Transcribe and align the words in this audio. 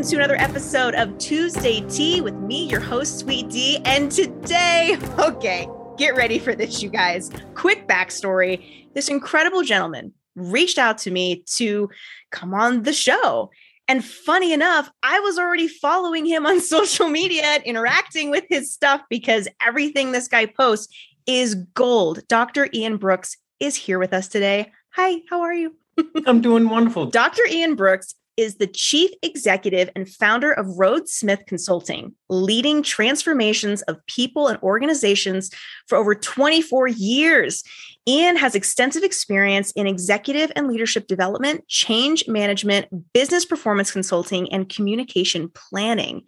welcome 0.00 0.10
to 0.10 0.16
another 0.16 0.40
episode 0.40 0.94
of 0.94 1.18
Tuesday 1.18 1.82
Tea 1.82 2.22
with 2.22 2.34
me, 2.36 2.64
your 2.64 2.80
host, 2.80 3.18
Sweet 3.18 3.50
D. 3.50 3.82
And 3.84 4.10
today, 4.10 4.96
okay, 5.18 5.68
get 5.98 6.16
ready 6.16 6.38
for 6.38 6.54
this, 6.54 6.82
you 6.82 6.88
guys. 6.88 7.30
Quick 7.54 7.86
backstory 7.86 8.86
this 8.94 9.10
incredible 9.10 9.62
gentleman 9.62 10.14
reached 10.36 10.78
out 10.78 10.96
to 10.96 11.10
me 11.10 11.44
to 11.56 11.90
come 12.30 12.54
on 12.54 12.84
the 12.84 12.94
show. 12.94 13.50
And 13.88 14.02
funny 14.02 14.54
enough, 14.54 14.90
I 15.02 15.20
was 15.20 15.38
already 15.38 15.68
following 15.68 16.24
him 16.24 16.46
on 16.46 16.60
social 16.62 17.08
media 17.08 17.42
and 17.44 17.62
interacting 17.64 18.30
with 18.30 18.44
his 18.48 18.72
stuff 18.72 19.02
because 19.10 19.48
everything 19.60 20.12
this 20.12 20.28
guy 20.28 20.46
posts 20.46 20.90
is 21.26 21.56
gold. 21.74 22.26
Dr. 22.26 22.70
Ian 22.72 22.96
Brooks 22.96 23.36
is 23.58 23.76
here 23.76 23.98
with 23.98 24.14
us 24.14 24.28
today. 24.28 24.72
Hi, 24.94 25.20
how 25.28 25.42
are 25.42 25.52
you? 25.52 25.76
I'm 26.24 26.40
doing 26.40 26.70
wonderful. 26.70 27.04
Dr. 27.04 27.42
Ian 27.50 27.74
Brooks 27.74 28.14
is 28.40 28.54
the 28.54 28.66
chief 28.66 29.10
executive 29.22 29.90
and 29.94 30.08
founder 30.08 30.50
of 30.50 30.78
Rhodesmith 30.78 31.44
Consulting, 31.46 32.14
leading 32.30 32.82
transformations 32.82 33.82
of 33.82 34.04
people 34.06 34.48
and 34.48 34.58
organizations 34.62 35.50
for 35.86 35.98
over 35.98 36.14
24 36.14 36.88
years. 36.88 37.62
Ian 38.08 38.36
has 38.36 38.54
extensive 38.54 39.02
experience 39.02 39.72
in 39.72 39.86
executive 39.86 40.50
and 40.56 40.68
leadership 40.68 41.06
development, 41.06 41.68
change 41.68 42.26
management, 42.26 42.86
business 43.12 43.44
performance 43.44 43.92
consulting, 43.92 44.50
and 44.50 44.70
communication 44.70 45.50
planning. 45.50 46.22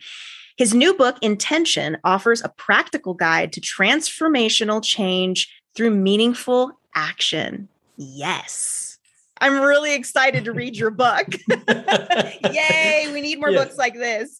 His 0.58 0.74
new 0.74 0.92
book, 0.92 1.16
Intention, 1.22 1.96
offers 2.04 2.42
a 2.44 2.50
practical 2.50 3.14
guide 3.14 3.54
to 3.54 3.60
transformational 3.62 4.84
change 4.84 5.50
through 5.74 5.92
meaningful 5.92 6.72
action. 6.94 7.68
Yes. 7.96 8.91
I'm 9.42 9.60
really 9.60 9.92
excited 9.92 10.44
to 10.44 10.52
read 10.52 10.76
your 10.76 10.92
book. 10.92 11.26
Yay, 12.52 13.10
we 13.12 13.20
need 13.20 13.40
more 13.40 13.50
yes. 13.50 13.64
books 13.64 13.76
like 13.76 13.94
this. 13.94 14.38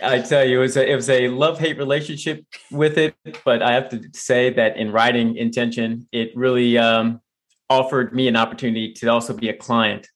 I 0.00 0.20
tell 0.20 0.44
you, 0.44 0.58
it 0.58 0.62
was 0.62 0.76
a, 0.76 0.88
it 0.88 0.94
was 0.94 1.10
a 1.10 1.26
love 1.26 1.58
hate 1.58 1.78
relationship 1.78 2.44
with 2.70 2.96
it, 2.96 3.16
but 3.44 3.60
I 3.60 3.72
have 3.72 3.88
to 3.88 4.00
say 4.14 4.52
that 4.54 4.76
in 4.76 4.92
writing 4.92 5.36
intention, 5.36 6.06
it 6.12 6.30
really 6.36 6.78
um, 6.78 7.20
offered 7.68 8.14
me 8.14 8.28
an 8.28 8.36
opportunity 8.36 8.92
to 8.92 9.08
also 9.08 9.34
be 9.34 9.48
a 9.48 9.56
client 9.56 10.06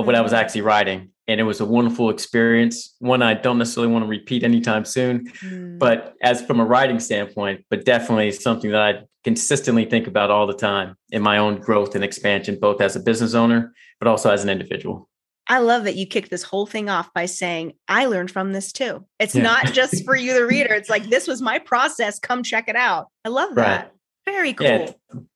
of 0.00 0.06
what 0.06 0.14
I 0.14 0.20
was 0.20 0.32
mm. 0.32 0.38
actually 0.38 0.62
writing. 0.62 1.10
And 1.26 1.40
it 1.40 1.44
was 1.44 1.60
a 1.60 1.64
wonderful 1.64 2.08
experience. 2.08 2.94
One 3.00 3.22
I 3.22 3.34
don't 3.34 3.58
necessarily 3.58 3.92
want 3.92 4.04
to 4.04 4.08
repeat 4.08 4.42
anytime 4.42 4.84
soon, 4.84 5.28
mm. 5.42 5.78
but 5.78 6.14
as 6.22 6.42
from 6.42 6.58
a 6.58 6.64
writing 6.64 7.00
standpoint, 7.00 7.64
but 7.68 7.84
definitely 7.84 8.32
something 8.32 8.70
that 8.70 8.80
I 8.80 9.02
consistently 9.24 9.84
think 9.84 10.06
about 10.06 10.30
all 10.30 10.46
the 10.46 10.54
time 10.54 10.96
in 11.10 11.22
my 11.22 11.36
own 11.36 11.60
growth 11.60 11.94
and 11.94 12.02
expansion, 12.02 12.58
both 12.58 12.80
as 12.80 12.96
a 12.96 13.00
business 13.00 13.34
owner, 13.34 13.74
but 13.98 14.08
also 14.08 14.30
as 14.30 14.42
an 14.42 14.48
individual. 14.48 15.08
I 15.48 15.58
love 15.58 15.84
that 15.84 15.96
you 15.96 16.06
kicked 16.06 16.30
this 16.30 16.42
whole 16.42 16.66
thing 16.66 16.88
off 16.88 17.12
by 17.14 17.26
saying, 17.26 17.72
I 17.88 18.06
learned 18.06 18.30
from 18.30 18.52
this 18.52 18.70
too. 18.70 19.06
It's 19.18 19.34
yeah. 19.34 19.42
not 19.42 19.72
just 19.72 20.04
for 20.04 20.14
you, 20.14 20.34
the 20.34 20.46
reader. 20.46 20.74
It's 20.74 20.90
like, 20.90 21.04
this 21.10 21.26
was 21.26 21.40
my 21.40 21.58
process. 21.58 22.18
Come 22.18 22.42
check 22.42 22.68
it 22.68 22.76
out. 22.76 23.08
I 23.24 23.30
love 23.30 23.54
that. 23.54 23.92
Right. 24.26 24.34
Very 24.34 24.52
cool. 24.52 24.66
Yeah. 24.66 24.92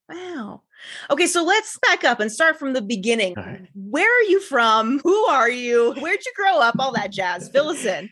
Wow. 0.09 0.61
Okay, 1.09 1.27
so 1.27 1.43
let's 1.43 1.77
back 1.79 2.03
up 2.03 2.19
and 2.19 2.31
start 2.31 2.57
from 2.57 2.73
the 2.73 2.81
beginning. 2.81 3.33
Right. 3.35 3.67
Where 3.73 4.09
are 4.09 4.23
you 4.23 4.39
from? 4.39 4.99
Who 5.03 5.25
are 5.25 5.49
you? 5.49 5.93
Where'd 5.99 6.25
you 6.25 6.31
grow 6.35 6.59
up? 6.59 6.75
All 6.79 6.91
that 6.93 7.11
jazz. 7.11 7.49
Fill 7.49 7.69
us 7.69 7.85
in. 7.85 8.09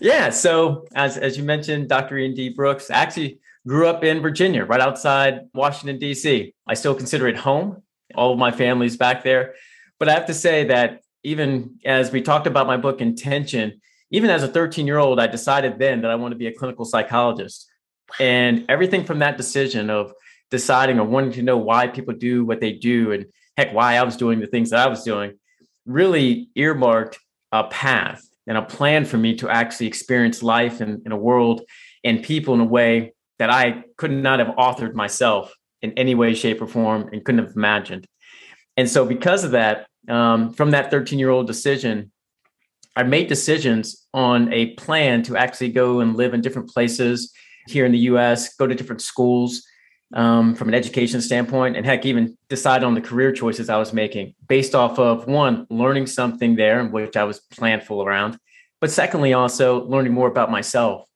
Yeah, 0.00 0.30
so 0.30 0.86
as 0.94 1.16
as 1.16 1.36
you 1.36 1.44
mentioned, 1.44 1.88
Dr. 1.88 2.18
Ian 2.18 2.34
D. 2.34 2.48
Brooks 2.48 2.90
actually 2.90 3.38
grew 3.66 3.86
up 3.86 4.02
in 4.02 4.20
Virginia, 4.20 4.64
right 4.64 4.80
outside 4.80 5.42
Washington 5.54 5.98
D.C. 5.98 6.54
I 6.66 6.74
still 6.74 6.94
consider 6.94 7.28
it 7.28 7.36
home. 7.36 7.82
All 8.14 8.32
of 8.32 8.38
my 8.38 8.50
family's 8.50 8.96
back 8.96 9.22
there, 9.22 9.54
but 9.98 10.08
I 10.08 10.12
have 10.12 10.26
to 10.26 10.34
say 10.34 10.64
that 10.64 11.02
even 11.22 11.78
as 11.84 12.10
we 12.10 12.22
talked 12.22 12.46
about 12.46 12.66
my 12.66 12.76
book 12.76 13.00
Intention, 13.00 13.80
even 14.10 14.30
as 14.30 14.42
a 14.42 14.48
13 14.48 14.86
year 14.86 14.98
old, 14.98 15.20
I 15.20 15.26
decided 15.26 15.78
then 15.78 16.00
that 16.02 16.10
I 16.10 16.14
want 16.14 16.32
to 16.32 16.38
be 16.38 16.46
a 16.46 16.54
clinical 16.54 16.84
psychologist, 16.84 17.68
and 18.18 18.64
everything 18.68 19.04
from 19.04 19.18
that 19.18 19.36
decision 19.36 19.90
of 19.90 20.12
deciding 20.50 20.98
or 20.98 21.04
wanting 21.04 21.32
to 21.32 21.42
know 21.42 21.58
why 21.58 21.86
people 21.86 22.14
do 22.14 22.44
what 22.44 22.60
they 22.60 22.72
do 22.72 23.12
and 23.12 23.26
heck 23.56 23.72
why 23.74 23.96
I 23.96 24.02
was 24.02 24.16
doing 24.16 24.40
the 24.40 24.46
things 24.46 24.70
that 24.70 24.86
I 24.86 24.88
was 24.88 25.02
doing 25.02 25.38
really 25.86 26.50
earmarked 26.54 27.18
a 27.52 27.64
path 27.64 28.22
and 28.46 28.56
a 28.56 28.62
plan 28.62 29.04
for 29.04 29.18
me 29.18 29.34
to 29.36 29.48
actually 29.48 29.86
experience 29.86 30.42
life 30.42 30.80
in 30.80 31.02
a 31.10 31.16
world 31.16 31.62
and 32.04 32.22
people 32.22 32.54
in 32.54 32.60
a 32.60 32.64
way 32.64 33.12
that 33.38 33.50
I 33.50 33.84
could 33.96 34.10
not 34.10 34.38
have 34.38 34.48
authored 34.56 34.94
myself 34.94 35.52
in 35.82 35.92
any 35.92 36.14
way, 36.14 36.34
shape, 36.34 36.60
or 36.60 36.66
form 36.66 37.08
and 37.12 37.24
couldn't 37.24 37.44
have 37.44 37.54
imagined. 37.56 38.06
And 38.76 38.88
so, 38.88 39.04
because 39.04 39.44
of 39.44 39.52
that, 39.52 39.86
um, 40.08 40.52
from 40.54 40.70
that 40.70 40.90
13 40.90 41.18
year 41.18 41.30
old 41.30 41.46
decision, 41.46 42.12
I 42.96 43.02
made 43.04 43.28
decisions 43.28 44.06
on 44.12 44.52
a 44.52 44.74
plan 44.74 45.22
to 45.24 45.36
actually 45.36 45.70
go 45.70 46.00
and 46.00 46.16
live 46.16 46.34
in 46.34 46.40
different 46.40 46.68
places 46.68 47.32
here 47.68 47.84
in 47.86 47.92
the 47.92 47.98
US, 48.10 48.54
go 48.56 48.66
to 48.66 48.74
different 48.74 49.02
schools, 49.02 49.62
um, 50.14 50.54
from 50.54 50.68
an 50.68 50.74
education 50.74 51.20
standpoint, 51.20 51.76
and 51.76 51.84
heck, 51.84 52.06
even 52.06 52.36
decide 52.48 52.82
on 52.82 52.94
the 52.94 53.00
career 53.00 53.32
choices 53.32 53.68
I 53.68 53.76
was 53.76 53.92
making 53.92 54.34
based 54.48 54.74
off 54.74 54.98
of 54.98 55.26
one, 55.26 55.66
learning 55.70 56.06
something 56.06 56.56
there, 56.56 56.84
which 56.86 57.16
I 57.16 57.24
was 57.24 57.40
planful 57.52 58.04
around, 58.04 58.38
but 58.80 58.90
secondly, 58.90 59.32
also 59.32 59.84
learning 59.84 60.12
more 60.12 60.28
about 60.28 60.50
myself. 60.50 61.06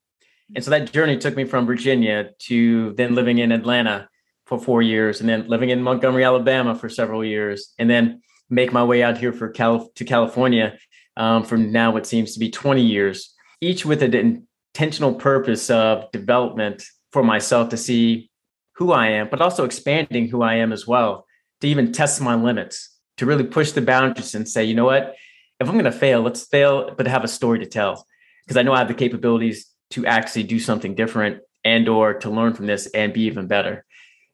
And 0.55 0.63
so 0.63 0.71
that 0.71 0.93
journey 0.93 1.17
took 1.17 1.37
me 1.37 1.45
from 1.45 1.67
Virginia 1.67 2.31
to 2.41 2.93
then 2.95 3.15
living 3.15 3.39
in 3.39 3.53
Atlanta 3.53 4.09
for 4.45 4.59
four 4.59 4.83
years, 4.83 5.21
and 5.21 5.29
then 5.29 5.49
living 5.49 5.71
in 5.71 5.83
Montgomery, 5.83 6.25
Alabama 6.25 6.75
for 6.75 6.89
several 6.89 7.25
years, 7.25 7.73
and 7.79 7.89
then 7.89 8.21
make 8.51 8.73
my 8.73 8.85
way 8.85 9.03
out 9.03 9.17
here 9.17 9.33
for 9.33 9.49
Cal- 9.49 9.91
to 9.95 10.05
California 10.05 10.77
um, 11.17 11.45
for 11.45 11.57
now 11.57 11.91
what 11.93 12.07
seems 12.07 12.35
to 12.35 12.41
be 12.41 12.51
20 12.51 12.83
years, 12.83 13.35
each 13.63 13.87
with 13.87 14.03
an 14.03 14.47
intentional 14.75 15.15
purpose 15.15 15.71
of 15.71 16.11
development 16.13 16.85
for 17.13 17.23
myself 17.23 17.71
to 17.71 17.77
see 17.77 18.31
who 18.77 18.93
I 18.93 19.09
am, 19.09 19.29
but 19.31 19.41
also 19.41 19.65
expanding 19.65 20.29
who 20.29 20.43
I 20.43 20.55
am 20.57 20.73
as 20.73 20.87
well 20.87 21.27
to 21.61 21.69
even 21.69 21.93
test 21.93 22.21
my 22.21 22.35
limits, 22.35 22.99
to 23.19 23.27
really 23.27 23.45
push 23.45 23.73
the 23.73 23.83
boundaries 23.83 24.35
and 24.35 24.49
say, 24.49 24.65
you 24.65 24.75
know 24.75 24.85
what, 24.85 25.15
if 25.61 25.69
I'm 25.69 25.75
going 25.75 25.85
to 25.85 25.93
fail, 25.93 26.23
let's 26.23 26.45
fail, 26.45 26.95
but 26.97 27.07
have 27.07 27.25
a 27.25 27.29
story 27.29 27.61
to 27.61 27.67
tell. 27.67 28.07
Because 28.45 28.57
I 28.57 28.63
know 28.63 28.73
I 28.73 28.79
have 28.79 28.89
the 28.89 28.95
capabilities 28.95 29.69
to 29.91 30.07
actually 30.07 30.43
do 30.43 30.59
something 30.59 30.95
different 30.95 31.41
and 31.65 31.89
or 31.89 32.15
to 32.15 32.31
learn 32.31 32.55
from 32.55 32.67
this 32.67 32.87
and 32.89 33.13
be 33.13 33.23
even 33.23 33.47
better. 33.47 33.85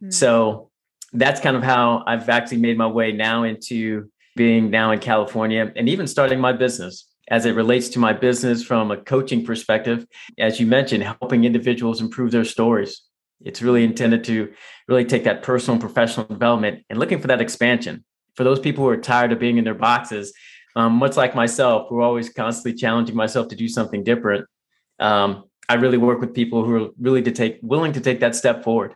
Mm-hmm. 0.02 0.10
So 0.10 0.70
that's 1.12 1.40
kind 1.40 1.56
of 1.56 1.62
how 1.62 2.04
I've 2.06 2.28
actually 2.28 2.58
made 2.58 2.78
my 2.78 2.86
way 2.86 3.12
now 3.12 3.42
into 3.42 4.10
being 4.36 4.70
now 4.70 4.92
in 4.92 5.00
California 5.00 5.72
and 5.74 5.88
even 5.88 6.06
starting 6.06 6.40
my 6.40 6.52
business 6.52 7.06
as 7.30 7.44
it 7.44 7.54
relates 7.54 7.88
to 7.90 7.98
my 7.98 8.12
business 8.12 8.62
from 8.62 8.90
a 8.90 8.96
coaching 8.96 9.44
perspective. 9.44 10.06
As 10.38 10.60
you 10.60 10.66
mentioned, 10.66 11.02
helping 11.02 11.44
individuals 11.44 12.00
improve 12.00 12.30
their 12.30 12.44
stories, 12.44 13.02
it's 13.44 13.62
really 13.62 13.84
intended 13.84 14.24
to 14.24 14.52
really 14.88 15.04
take 15.04 15.24
that 15.24 15.42
personal 15.42 15.74
and 15.74 15.80
professional 15.80 16.26
development 16.26 16.84
and 16.90 16.98
looking 16.98 17.20
for 17.20 17.28
that 17.28 17.40
expansion. 17.40 18.04
For 18.34 18.44
those 18.44 18.60
people 18.60 18.84
who 18.84 18.90
are 18.90 18.96
tired 18.96 19.32
of 19.32 19.38
being 19.38 19.58
in 19.58 19.64
their 19.64 19.74
boxes, 19.74 20.32
um, 20.76 20.94
much 20.94 21.16
like 21.16 21.34
myself, 21.34 21.88
who 21.88 21.98
are 21.98 22.02
always 22.02 22.28
constantly 22.28 22.78
challenging 22.78 23.16
myself 23.16 23.48
to 23.48 23.56
do 23.56 23.68
something 23.68 24.04
different, 24.04 24.46
um, 25.00 25.44
I 25.68 25.74
really 25.74 25.98
work 25.98 26.20
with 26.20 26.34
people 26.34 26.64
who 26.64 26.84
are 26.84 26.88
really 27.00 27.22
to 27.22 27.32
take 27.32 27.58
willing 27.62 27.92
to 27.92 28.00
take 28.00 28.20
that 28.20 28.34
step 28.34 28.64
forward. 28.64 28.94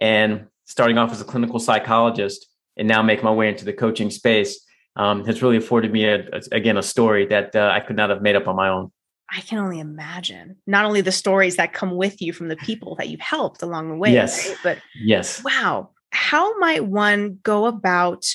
And 0.00 0.46
starting 0.64 0.98
off 0.98 1.12
as 1.12 1.20
a 1.20 1.24
clinical 1.24 1.58
psychologist 1.58 2.46
and 2.76 2.88
now 2.88 3.02
make 3.02 3.22
my 3.22 3.30
way 3.30 3.48
into 3.48 3.64
the 3.64 3.72
coaching 3.72 4.10
space 4.10 4.64
um, 4.96 5.24
has 5.24 5.42
really 5.42 5.56
afforded 5.56 5.92
me 5.92 6.04
a, 6.04 6.28
a, 6.32 6.40
again 6.52 6.76
a 6.76 6.82
story 6.82 7.26
that 7.26 7.54
uh, 7.56 7.70
I 7.74 7.80
could 7.80 7.96
not 7.96 8.10
have 8.10 8.22
made 8.22 8.36
up 8.36 8.46
on 8.46 8.56
my 8.56 8.68
own. 8.68 8.92
I 9.34 9.40
can 9.40 9.58
only 9.58 9.80
imagine 9.80 10.56
not 10.66 10.84
only 10.84 11.00
the 11.00 11.10
stories 11.10 11.56
that 11.56 11.72
come 11.72 11.96
with 11.96 12.20
you 12.20 12.34
from 12.34 12.48
the 12.48 12.56
people 12.56 12.96
that 12.96 13.08
you've 13.08 13.20
helped 13.20 13.62
along 13.62 13.88
the 13.88 13.96
way, 13.96 14.12
yes. 14.12 14.46
Right? 14.46 14.58
but 14.62 14.78
yes, 15.02 15.42
wow, 15.42 15.90
how 16.10 16.58
might 16.58 16.84
one 16.84 17.38
go 17.42 17.66
about 17.66 18.26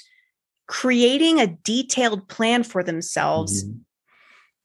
creating 0.68 1.39
a 1.39 1.48
detailed 1.48 2.27
plan 2.27 2.63
for 2.63 2.83
themselves 2.83 3.63
mm-hmm. 3.63 3.77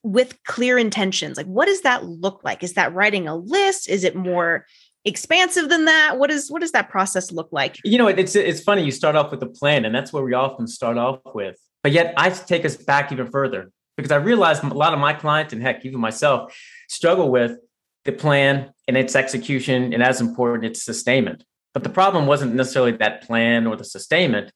with 0.03 0.43
clear 0.45 0.79
intentions? 0.79 1.37
Like, 1.37 1.47
what 1.47 1.67
does 1.67 1.83
that 1.83 2.07
look 2.07 2.41
like? 2.43 2.63
Is 2.63 2.75
that 2.75 2.95
writing 2.95 3.29
a 3.29 3.37
list? 3.37 3.89
Is 3.89 4.03
it 4.03 4.17
more 4.17 4.65
expansive 5.05 5.69
than 5.69 5.85
that? 5.85 6.19
What 6.19 6.31
is 6.31 6.51
what 6.51 6.63
does 6.63 6.73
that 6.73 6.89
process 6.89 7.31
look 7.31 7.49
like? 7.53 7.79
You 7.85 7.99
know, 7.99 8.07
it's 8.07 8.35
it's 8.35 8.63
funny. 8.63 8.85
You 8.85 8.91
start 8.91 9.17
off 9.17 9.31
with 9.31 9.43
a 9.43 9.49
plan, 9.49 9.85
and 9.85 9.95
that's 9.95 10.15
where 10.15 10.25
we 10.25 10.33
often 10.33 10.67
start 10.67 10.97
off 10.97 11.21
with. 11.35 11.57
But 11.83 11.93
yet, 11.93 12.15
I 12.17 12.31
take 12.31 12.65
us 12.65 12.77
back 12.77 13.13
even 13.13 13.31
further 13.31 13.71
because 13.97 14.13
I 14.13 14.17
realized 14.17 14.65
a 14.65 14.69
lot 14.69 14.95
of 14.95 14.99
my 14.99 15.13
clients 15.13 15.53
and 15.53 15.63
heck, 15.63 15.85
even 15.85 16.01
myself 16.01 16.55
struggle 16.89 17.31
with 17.31 17.59
the 18.05 18.13
plan 18.13 18.73
and 18.89 18.97
its 18.97 19.15
execution, 19.15 19.93
and 19.93 20.03
as 20.03 20.21
important, 20.21 20.65
its 20.65 20.83
sustainment. 20.83 21.45
But 21.73 21.85
the 21.85 21.89
problem 21.89 22.27
wasn't 22.27 22.55
necessarily 22.55 22.93
that 22.93 23.23
plan 23.23 23.67
or 23.67 23.77
the 23.77 23.85
sustainment. 23.85 24.53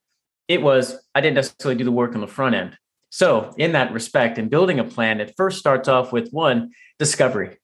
It 0.48 0.62
was 0.62 0.98
I 1.14 1.20
didn't 1.20 1.36
necessarily 1.36 1.76
do 1.76 1.84
the 1.84 1.92
work 1.92 2.14
on 2.14 2.20
the 2.20 2.26
front 2.26 2.54
end. 2.54 2.76
So, 3.10 3.54
in 3.56 3.72
that 3.72 3.92
respect, 3.92 4.36
in 4.36 4.48
building 4.48 4.78
a 4.78 4.84
plan, 4.84 5.20
it 5.20 5.34
first 5.36 5.58
starts 5.58 5.88
off 5.88 6.12
with 6.12 6.30
one 6.30 6.72
discovery. 6.98 7.56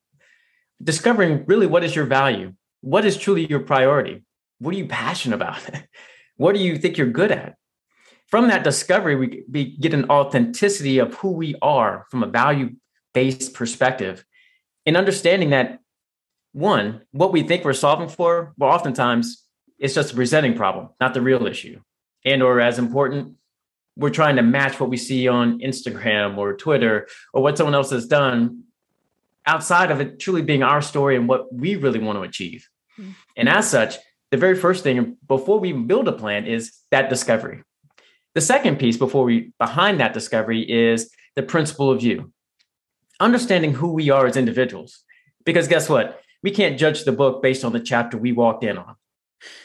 Discovering 0.83 1.45
really 1.47 1.67
what 1.67 1.85
is 1.85 1.95
your 1.95 2.07
value? 2.07 2.55
What 2.81 3.05
is 3.05 3.17
truly 3.17 3.47
your 3.47 3.61
priority? 3.61 4.25
What 4.59 4.75
are 4.75 4.79
you 4.79 4.87
passionate 4.87 5.37
about? 5.37 5.61
what 6.37 6.55
do 6.55 6.61
you 6.61 6.79
think 6.79 6.97
you're 6.97 7.09
good 7.09 7.33
at? 7.33 7.57
From 8.33 8.49
that 8.49 8.65
discovery, 8.65 9.15
we, 9.15 9.45
we 9.53 9.77
get 9.77 9.93
an 9.93 10.09
authenticity 10.09 10.99
of 10.99 11.13
who 11.17 11.33
we 11.33 11.55
are 11.61 12.07
from 12.11 12.23
a 12.23 12.27
value 12.27 12.71
based 13.13 13.53
perspective 13.53 14.25
in 14.87 14.97
understanding 14.97 15.51
that 15.51 15.81
one, 16.53 17.03
what 17.11 17.31
we 17.31 17.43
think 17.43 17.63
we're 17.63 17.75
solving 17.75 18.09
for, 18.09 18.55
well, 18.57 18.71
oftentimes 18.71 19.45
it's 19.79 19.95
just 19.95 20.13
a 20.13 20.17
presenting 20.17 20.55
problem, 20.55 20.89
not 20.99 21.13
the 21.13 21.21
real 21.21 21.47
issue. 21.47 21.79
And 22.25 22.43
or 22.43 22.59
as 22.59 22.79
important, 22.79 23.35
we're 23.99 24.09
trying 24.09 24.37
to 24.37 24.43
match 24.43 24.81
what 24.81 24.89
we 24.89 24.97
see 24.97 25.29
on 25.29 25.61
Instagram 25.61 26.39
or 26.39 26.57
Twitter 26.57 27.09
or 27.35 27.43
what 27.43 27.59
someone 27.59 27.75
else 27.75 27.91
has 27.91 28.07
done 28.07 28.63
outside 29.45 29.91
of 29.91 30.01
it 30.01 30.19
truly 30.19 30.41
being 30.41 30.63
our 30.63 30.81
story 30.81 31.17
and 31.17 31.29
what 31.29 31.53
we 31.53 31.77
really 31.77 31.99
want 31.99 32.17
to 32.17 32.23
achieve. 32.23 32.67
Mm-hmm. 32.99 33.11
And 33.37 33.51
as 33.51 33.69
such, 33.69 33.97
the 34.31 34.39
very 34.39 34.57
first 34.57 34.83
thing 34.83 35.19
before 35.29 35.61
we 35.61 35.73
build 35.73 36.09
a 36.09 36.13
plan 36.13 36.47
is 36.47 36.73
that 36.91 37.11
discovery. 37.11 37.63
The 38.35 38.41
second 38.41 38.79
piece 38.79 38.97
before 38.97 39.25
we 39.25 39.53
behind 39.59 40.01
that 40.01 40.15
discovery 40.15 40.63
is 40.63 41.11
the 41.37 41.43
principle 41.43 41.91
of 41.91 42.03
you. 42.03 42.33
Understanding 43.21 43.75
who 43.75 43.93
we 43.93 44.11
are 44.11 44.27
as 44.27 44.37
individuals. 44.37 45.03
Because 45.45 45.69
guess 45.69 45.89
what? 45.89 46.21
We 46.43 46.51
can't 46.51 46.79
judge 46.79 47.05
the 47.05 47.13
book 47.13 47.43
based 47.43 47.65
on 47.65 47.73
the 47.73 47.81
chapter 47.81 48.17
we 48.17 48.33
walked 48.33 48.65
in 48.65 48.79
on. 48.79 48.97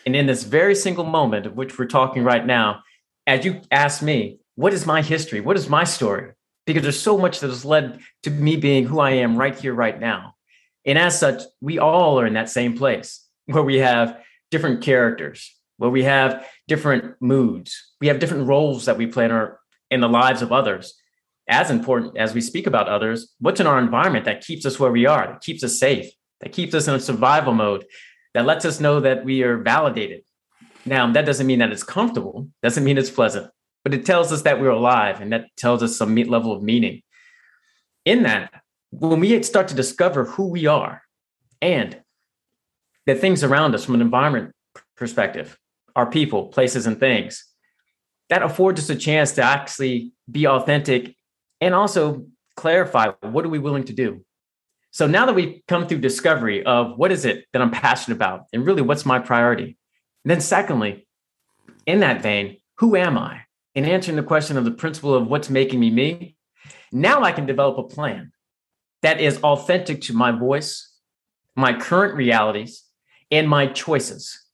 And 0.05 0.15
in 0.15 0.25
this 0.25 0.43
very 0.43 0.75
single 0.75 1.05
moment 1.05 1.45
of 1.45 1.55
which 1.55 1.77
we're 1.77 1.85
talking 1.85 2.23
right 2.23 2.45
now, 2.45 2.83
as 3.25 3.45
you 3.45 3.61
ask 3.71 4.01
me, 4.01 4.39
what 4.55 4.73
is 4.73 4.85
my 4.85 5.01
history? 5.01 5.39
What 5.39 5.57
is 5.57 5.69
my 5.69 5.83
story? 5.83 6.31
Because 6.65 6.83
there's 6.83 6.99
so 6.99 7.17
much 7.17 7.39
that 7.39 7.49
has 7.49 7.63
led 7.63 7.99
to 8.23 8.29
me 8.29 8.57
being 8.57 8.85
who 8.85 8.99
I 8.99 9.11
am 9.11 9.37
right 9.37 9.57
here, 9.57 9.73
right 9.73 9.99
now. 9.99 10.35
And 10.85 10.97
as 10.97 11.19
such, 11.19 11.43
we 11.61 11.79
all 11.79 12.19
are 12.19 12.25
in 12.25 12.33
that 12.33 12.49
same 12.49 12.77
place 12.77 13.25
where 13.45 13.63
we 13.63 13.77
have 13.77 14.19
different 14.51 14.81
characters, 14.81 15.55
where 15.77 15.89
we 15.89 16.03
have 16.03 16.45
different 16.67 17.15
moods, 17.21 17.93
we 18.01 18.07
have 18.07 18.19
different 18.19 18.47
roles 18.47 18.85
that 18.85 18.97
we 18.97 19.07
play 19.07 19.25
in 19.25 19.31
our 19.31 19.59
in 19.89 20.01
the 20.01 20.09
lives 20.09 20.41
of 20.41 20.51
others. 20.51 20.95
As 21.49 21.71
important 21.71 22.17
as 22.17 22.33
we 22.33 22.41
speak 22.41 22.67
about 22.67 22.89
others, 22.89 23.33
what's 23.39 23.61
in 23.61 23.67
our 23.67 23.79
environment 23.79 24.25
that 24.25 24.45
keeps 24.45 24.65
us 24.65 24.79
where 24.79 24.91
we 24.91 25.05
are, 25.05 25.27
that 25.27 25.41
keeps 25.41 25.63
us 25.63 25.79
safe, 25.79 26.11
that 26.41 26.51
keeps 26.51 26.73
us 26.73 26.87
in 26.89 26.93
a 26.93 26.99
survival 26.99 27.53
mode, 27.53 27.85
that 28.33 28.45
lets 28.45 28.65
us 28.65 28.81
know 28.81 28.99
that 28.99 29.23
we 29.23 29.43
are 29.43 29.57
validated. 29.57 30.23
Now, 30.85 31.11
that 31.11 31.25
doesn't 31.25 31.47
mean 31.47 31.59
that 31.59 31.71
it's 31.71 31.83
comfortable, 31.83 32.49
doesn't 32.61 32.83
mean 32.83 32.97
it's 32.97 33.09
pleasant, 33.09 33.49
but 33.83 33.93
it 33.93 34.05
tells 34.05 34.31
us 34.31 34.41
that 34.41 34.59
we're 34.59 34.69
alive 34.69 35.21
and 35.21 35.31
that 35.31 35.45
tells 35.55 35.81
us 35.83 35.97
some 35.97 36.15
level 36.15 36.51
of 36.51 36.61
meaning. 36.61 37.01
In 38.03 38.23
that, 38.23 38.51
when 38.91 39.19
we 39.19 39.41
start 39.43 39.69
to 39.69 39.75
discover 39.75 40.25
who 40.25 40.47
we 40.47 40.65
are 40.65 41.01
and 41.61 41.97
the 43.05 43.15
things 43.15 43.43
around 43.43 43.73
us 43.73 43.85
from 43.85 43.95
an 43.95 44.01
environment 44.01 44.53
perspective, 44.95 45.57
our 45.97 46.09
people, 46.09 46.45
places, 46.45 46.87
and 46.87 46.97
things, 46.97 47.43
that 48.29 48.43
affords 48.43 48.79
us 48.79 48.89
a 48.89 48.95
chance 48.95 49.33
to 49.33 49.43
actually 49.43 50.13
be 50.31 50.47
authentic 50.47 51.13
and 51.59 51.75
also 51.75 52.25
clarify 52.55 53.11
what 53.21 53.45
are 53.45 53.49
we 53.49 53.59
willing 53.59 53.83
to 53.83 53.93
do 53.93 54.23
so 54.97 55.05
now 55.05 55.27
that 55.27 55.35
we've 55.35 55.61
come 55.67 55.87
through 55.87 55.99
discovery 55.99 56.65
of 56.65 56.97
what 56.97 57.11
is 57.11 57.23
it 57.23 57.45
that 57.53 57.61
I'm 57.61 57.69
passionate 57.69 58.15
about 58.15 58.45
and 58.51 58.65
really 58.65 58.81
what's 58.81 59.05
my 59.05 59.19
priority. 59.19 59.77
And 60.23 60.31
then 60.31 60.41
secondly, 60.41 61.07
in 61.85 61.99
that 61.99 62.23
vein, 62.23 62.57
who 62.79 62.95
am 62.95 63.15
I? 63.15 63.41
In 63.75 63.85
answering 63.85 64.17
the 64.17 64.23
question 64.23 64.57
of 64.57 64.65
the 64.65 64.71
principle 64.71 65.13
of 65.13 65.27
what's 65.27 65.51
making 65.51 65.79
me 65.79 65.91
me, 65.91 66.35
now 66.91 67.21
I 67.21 67.31
can 67.31 67.45
develop 67.45 67.77
a 67.77 67.83
plan 67.83 68.31
that 69.03 69.21
is 69.21 69.37
authentic 69.43 70.01
to 70.01 70.13
my 70.13 70.31
voice, 70.31 70.91
my 71.55 71.77
current 71.77 72.15
realities, 72.15 72.83
and 73.29 73.47
my 73.47 73.67
choices 73.67 74.46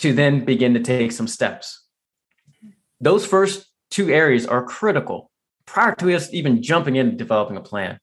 to 0.00 0.14
then 0.14 0.44
begin 0.44 0.72
to 0.74 0.80
take 0.80 1.12
some 1.12 1.28
steps. 1.28 1.84
Those 3.00 3.26
first 3.26 3.66
two 3.90 4.10
areas 4.10 4.46
are 4.46 4.64
critical 4.64 5.30
prior 5.66 5.94
to 5.96 6.14
us 6.14 6.32
even 6.32 6.62
jumping 6.62 6.96
into 6.96 7.16
developing 7.16 7.56
a 7.56 7.60
plan 7.60 7.98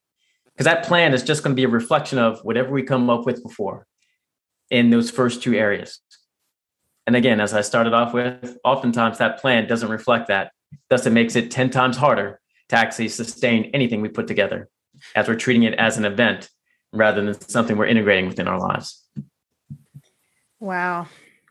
because 0.46 0.66
that 0.66 0.86
plan 0.86 1.14
is 1.14 1.24
just 1.24 1.44
going 1.44 1.56
to 1.56 1.60
be 1.60 1.66
a 1.66 1.70
reflection 1.70 2.20
of 2.20 2.40
whatever 2.44 2.72
we 2.72 2.84
come 2.84 3.10
up 3.10 3.26
with 3.26 3.42
before 3.42 3.88
in 4.70 4.90
those 4.92 5.10
first 5.10 5.42
two 5.42 5.56
areas. 5.56 6.00
And 7.08 7.16
again, 7.16 7.40
as 7.40 7.54
I 7.54 7.62
started 7.62 7.94
off 7.94 8.14
with, 8.14 8.58
oftentimes 8.64 9.18
that 9.18 9.40
plan 9.40 9.68
doesn't 9.68 9.90
reflect 9.90 10.28
that. 10.28 10.52
Thus, 10.90 11.06
it 11.06 11.12
makes 11.12 11.36
it 11.36 11.50
10 11.50 11.70
times 11.70 11.98
harder 11.98 12.40
to 12.70 12.76
actually 12.76 13.10
sustain 13.10 13.72
anything 13.74 14.02
we 14.02 14.10
put 14.10 14.28
together 14.28 14.70
as 15.16 15.28
we're 15.28 15.36
treating 15.36 15.64
it 15.64 15.74
as 15.76 15.98
an 15.98 16.06
event 16.06 16.50
rather 16.92 17.24
than 17.24 17.40
something 17.42 17.78
we're 17.78 17.86
integrating 17.86 18.28
within 18.28 18.48
our 18.48 18.60
lives. 18.60 19.04
Wow 20.60 21.08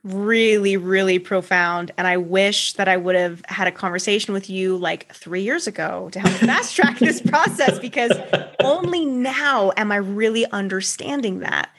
really, 0.07 0.77
really 0.77 1.19
profound. 1.19 1.91
And 1.97 2.07
I 2.07 2.17
wish 2.17 2.75
that 2.75 2.89
I 2.89 2.97
would 2.97 3.17
have 3.17 3.43
had 3.49 3.67
a 3.67 3.73
conversation 3.73 4.33
with 4.33 4.49
you 4.49 4.77
like 4.77 5.13
three 5.13 5.43
years 5.43 5.67
ago 5.67 6.09
to 6.13 6.21
help 6.21 6.35
fast 6.41 6.77
track 6.77 6.99
this 6.99 7.21
process 7.21 7.79
because 7.79 8.13
only 8.61 9.05
now 9.05 9.73
am 9.77 9.91
I 9.91 9.97
really 9.97 10.47
understanding 10.53 11.41
that. 11.41 11.71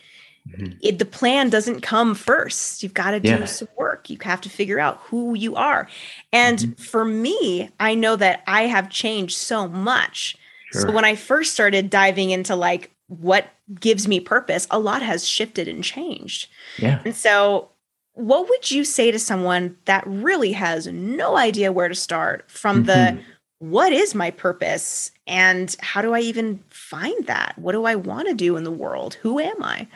Mm-hmm. 0.49 0.77
It, 0.81 0.99
the 0.99 1.05
plan 1.05 1.49
doesn't 1.49 1.81
come 1.81 2.15
first. 2.15 2.83
You've 2.83 2.93
got 2.93 3.11
to 3.11 3.19
do 3.19 3.29
yeah. 3.29 3.45
some 3.45 3.67
work. 3.77 4.09
You 4.09 4.17
have 4.21 4.41
to 4.41 4.49
figure 4.49 4.79
out 4.79 4.99
who 5.03 5.33
you 5.33 5.55
are. 5.55 5.87
And 6.31 6.59
mm-hmm. 6.59 6.81
for 6.81 7.05
me, 7.05 7.69
I 7.79 7.95
know 7.95 8.15
that 8.15 8.43
I 8.47 8.63
have 8.63 8.89
changed 8.89 9.37
so 9.37 9.67
much. 9.67 10.37
Sure. 10.71 10.81
So 10.81 10.91
when 10.91 11.05
I 11.05 11.15
first 11.15 11.53
started 11.53 11.89
diving 11.89 12.29
into 12.29 12.55
like 12.55 12.91
what 13.07 13.47
gives 13.79 14.07
me 14.07 14.19
purpose, 14.19 14.67
a 14.69 14.79
lot 14.79 15.01
has 15.01 15.27
shifted 15.27 15.67
and 15.67 15.83
changed. 15.83 16.47
Yeah. 16.77 17.01
And 17.05 17.15
so 17.15 17.69
what 18.17 18.49
would 18.49 18.71
you 18.71 18.83
say 18.83 19.11
to 19.11 19.19
someone 19.19 19.77
that 19.85 20.03
really 20.07 20.51
has 20.51 20.87
no 20.87 21.37
idea 21.37 21.71
where 21.71 21.87
to 21.87 21.95
start 21.95 22.49
from 22.49 22.83
mm-hmm. 22.83 23.17
the 23.17 23.23
what 23.59 23.91
is 23.91 24.13
my 24.13 24.31
purpose 24.31 25.11
and 25.25 25.75
how 25.79 26.01
do 26.01 26.13
I 26.13 26.19
even 26.19 26.63
find 26.69 27.25
that? 27.27 27.57
What 27.57 27.71
do 27.71 27.85
I 27.85 27.95
want 27.95 28.27
to 28.27 28.33
do 28.33 28.55
in 28.55 28.63
the 28.63 28.71
world? 28.71 29.15
Who 29.15 29.39
am 29.39 29.63
I? 29.63 29.87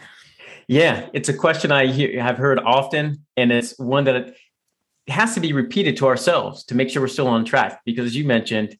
Yeah, 0.68 1.10
it's 1.14 1.30
a 1.30 1.34
question 1.34 1.72
I 1.72 1.88
hear, 1.88 2.22
have 2.22 2.38
heard 2.38 2.60
often, 2.60 3.26
and 3.38 3.52
it's 3.52 3.78
one 3.78 4.06
that 4.06 4.16
it 4.16 4.38
has 5.08 5.34
to 5.36 5.40
be 5.40 5.54
repeated 5.54 5.98
to 5.98 6.08
ourselves 6.08 6.64
to 6.66 6.76
make 6.76 6.90
sure 6.90 7.02
we're 7.02 7.08
still 7.08 7.28
on 7.28 7.44
track. 7.44 7.82
Because 7.86 8.06
as 8.06 8.16
you 8.16 8.24
mentioned, 8.24 8.78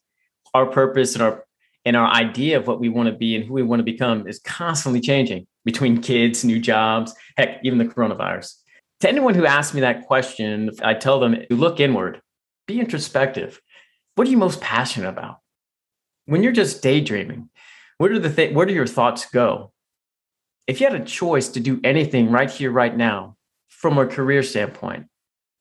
our 0.54 0.66
purpose 0.66 1.14
and 1.14 1.22
our 1.22 1.44
and 1.84 1.96
our 1.96 2.08
idea 2.12 2.56
of 2.56 2.68
what 2.68 2.78
we 2.78 2.88
want 2.88 3.08
to 3.08 3.14
be 3.14 3.34
and 3.34 3.44
who 3.44 3.54
we 3.54 3.62
want 3.62 3.80
to 3.80 3.84
become 3.84 4.28
is 4.28 4.38
constantly 4.38 5.00
changing 5.00 5.46
between 5.64 6.00
kids, 6.00 6.44
new 6.44 6.60
jobs, 6.60 7.12
heck, 7.36 7.58
even 7.64 7.78
the 7.78 7.84
coronavirus. 7.84 8.54
To 9.02 9.08
anyone 9.08 9.34
who 9.34 9.46
asks 9.46 9.74
me 9.74 9.80
that 9.80 10.06
question, 10.06 10.70
I 10.80 10.94
tell 10.94 11.18
them 11.18 11.36
look 11.50 11.80
inward, 11.80 12.22
be 12.68 12.78
introspective. 12.78 13.60
What 14.14 14.28
are 14.28 14.30
you 14.30 14.36
most 14.36 14.60
passionate 14.60 15.08
about? 15.08 15.38
When 16.26 16.44
you're 16.44 16.52
just 16.52 16.84
daydreaming, 16.84 17.50
where 17.98 18.12
do 18.12 18.20
the 18.20 18.32
th- 18.32 18.54
where 18.54 18.64
do 18.64 18.72
your 18.72 18.86
thoughts 18.86 19.26
go? 19.26 19.72
If 20.68 20.80
you 20.80 20.88
had 20.88 21.00
a 21.00 21.04
choice 21.04 21.48
to 21.48 21.58
do 21.58 21.80
anything 21.82 22.30
right 22.30 22.48
here, 22.48 22.70
right 22.70 22.96
now, 22.96 23.36
from 23.66 23.98
a 23.98 24.06
career 24.06 24.44
standpoint, 24.44 25.06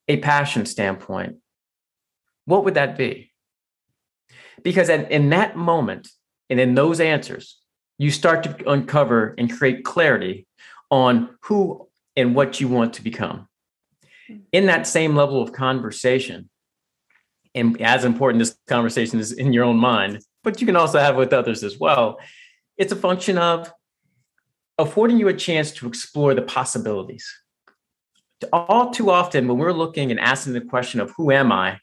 a 0.08 0.18
passion 0.18 0.68
standpoint, 0.68 1.38
what 2.46 2.64
would 2.64 2.76
that 2.76 2.96
be? 2.96 3.32
Because 4.62 4.88
in 4.90 5.32
that 5.32 5.56
moment 5.56 6.10
and 6.52 6.60
in 6.60 6.76
those 6.76 7.00
answers, 7.00 7.58
you 7.98 8.12
start 8.12 8.44
to 8.44 8.70
uncover 8.70 9.34
and 9.40 9.52
create 9.52 9.84
clarity 9.84 10.46
on 10.92 11.36
who 11.42 11.88
and 12.16 12.36
what 12.36 12.60
you 12.60 12.68
want 12.68 12.94
to 12.94 13.04
become. 13.04 13.48
In 14.52 14.66
that 14.68 14.88
same 14.88 15.16
level 15.16 15.42
of 15.42 15.52
conversation, 15.52 16.50
and 17.54 17.82
as 17.82 18.06
important 18.06 18.40
this 18.40 18.58
conversation 18.68 19.20
is 19.20 19.32
in 19.32 19.54
your 19.54 19.66
own 19.66 19.78
mind, 19.78 20.22
but 20.44 20.62
you 20.62 20.68
can 20.68 20.76
also 20.76 21.00
have 21.00 21.16
with 21.16 21.34
others 21.34 21.64
as 21.64 21.78
well, 21.78 22.20
it's 22.78 22.92
a 22.92 22.96
function 22.96 23.38
of 23.38 23.72
affording 24.78 25.18
you 25.18 25.28
a 25.28 25.34
chance 25.34 25.72
to 25.72 25.88
explore 25.88 26.34
the 26.34 26.42
possibilities. 26.42 27.30
All 28.52 28.90
too 28.90 29.12
often, 29.12 29.48
when 29.48 29.58
we're 29.58 29.74
looking 29.74 30.10
and 30.10 30.20
asking 30.20 30.54
the 30.54 30.62
question 30.62 31.00
of 31.00 31.12
who 31.18 31.32
am 31.32 31.52
I, 31.52 31.80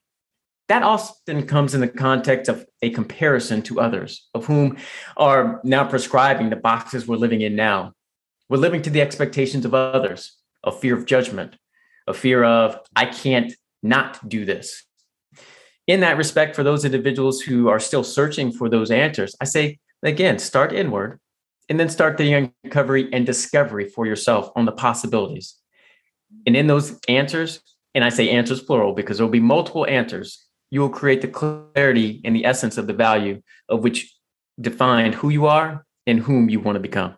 that 0.69 0.83
often 0.83 1.47
comes 1.47 1.75
in 1.75 1.81
the 1.81 1.89
context 1.89 2.49
of 2.51 2.67
a 2.83 2.91
comparison 2.91 3.63
to 3.63 3.81
others, 3.81 4.29
of 4.35 4.47
whom 4.47 4.77
are 5.17 5.61
now 5.65 5.89
prescribing 5.89 6.51
the 6.51 6.57
boxes 6.57 7.07
we're 7.07 7.17
living 7.17 7.41
in 7.41 7.57
now. 7.57 7.93
We're 8.49 8.57
living 8.57 8.81
to 8.83 8.91
the 8.91 9.03
expectations 9.03 9.67
of 9.67 9.75
others, 9.75 10.39
a 10.65 10.73
fear 10.73 10.97
of 10.97 11.05
judgment, 11.05 11.57
a 12.07 12.15
fear 12.15 12.43
of, 12.43 12.81
I 12.97 13.05
can't 13.05 13.53
not 13.83 14.27
do 14.27 14.47
this. 14.47 14.85
In 15.87 16.01
that 16.01 16.17
respect, 16.17 16.57
for 16.57 16.63
those 16.63 16.87
individuals 16.87 17.43
who 17.43 17.69
are 17.69 17.79
still 17.79 18.03
searching 18.03 18.51
for 18.51 18.71
those 18.71 18.91
answers, 18.91 19.37
I 19.39 19.45
say, 19.45 19.79
again, 20.03 20.39
start 20.39 20.73
inward 20.73 21.21
and 21.69 21.79
then 21.79 21.91
start 21.91 22.17
the 22.17 22.53
uncovery 22.65 23.11
and 23.13 23.27
discovery 23.27 23.87
for 23.87 24.07
yourself 24.07 24.51
on 24.57 24.65
the 24.65 24.73
possibilities. 24.73 25.55
And 26.47 26.57
in 26.57 26.69
those 26.69 26.99
answers, 27.07 27.61
and 27.95 28.03
I 28.03 28.09
say 28.09 28.31
answers 28.31 28.63
plural 28.63 28.95
because 28.95 29.19
there'll 29.19 29.31
be 29.31 29.41
multiple 29.41 29.87
answers, 29.87 30.47
you 30.71 30.81
will 30.81 30.89
create 30.89 31.21
the 31.21 31.29
clarity 31.29 32.23
and 32.25 32.35
the 32.35 32.47
essence 32.47 32.79
of 32.79 32.87
the 32.87 32.95
value 32.95 33.43
of 33.69 33.83
which 33.83 34.15
define 34.59 35.13
who 35.13 35.29
you 35.29 35.47
are 35.47 35.85
and 36.07 36.21
whom 36.21 36.49
you 36.49 36.61
want 36.61 36.77
to 36.77 36.81
become 36.81 37.17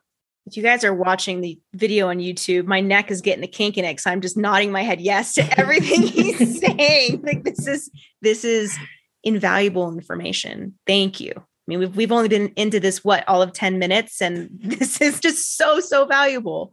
if 0.51 0.57
you 0.57 0.65
guys 0.65 0.83
are 0.83 0.93
watching 0.93 1.41
the 1.41 1.61
video 1.75 2.09
on 2.09 2.19
YouTube, 2.19 2.67
my 2.67 2.81
neck 2.81 3.13
is 3.13 3.21
getting 3.21 3.45
a 3.45 3.49
kink 3.49 3.79
in 3.79 3.85
it 3.85 3.93
because 3.93 4.07
I'm 4.07 4.21
just 4.21 4.37
nodding 4.37 4.73
my 4.73 4.83
head 4.83 5.01
yes 5.01 5.35
to 5.35 5.61
everything 5.61 6.03
he's 6.03 6.59
saying. 6.61 7.23
Like 7.23 7.45
this 7.45 7.69
is 7.69 7.89
this 8.21 8.45
is 8.45 8.77
invaluable 9.23 9.93
information. 9.93 10.75
Thank 10.89 11.21
you. 11.21 11.33
I 11.37 11.43
mean, 11.69 11.79
we've, 11.79 11.95
we've 11.95 12.11
only 12.11 12.29
been 12.29 12.49
into 12.57 12.81
this, 12.81 13.05
what, 13.05 13.23
all 13.29 13.43
of 13.43 13.53
10 13.53 13.79
minutes, 13.79 14.21
and 14.21 14.51
this 14.61 15.01
is 15.01 15.21
just 15.21 15.57
so, 15.57 15.79
so 15.79 16.05
valuable. 16.05 16.73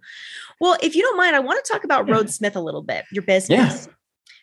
Well, 0.60 0.76
if 0.82 0.96
you 0.96 1.04
don't 1.04 1.18
mind, 1.18 1.36
I 1.36 1.40
want 1.40 1.64
to 1.64 1.72
talk 1.72 1.84
about 1.84 2.08
Rhodesmith 2.08 2.56
a 2.56 2.62
little 2.62 2.82
bit, 2.82 3.06
your 3.12 3.22
business. 3.22 3.86
Yeah. 3.86 3.94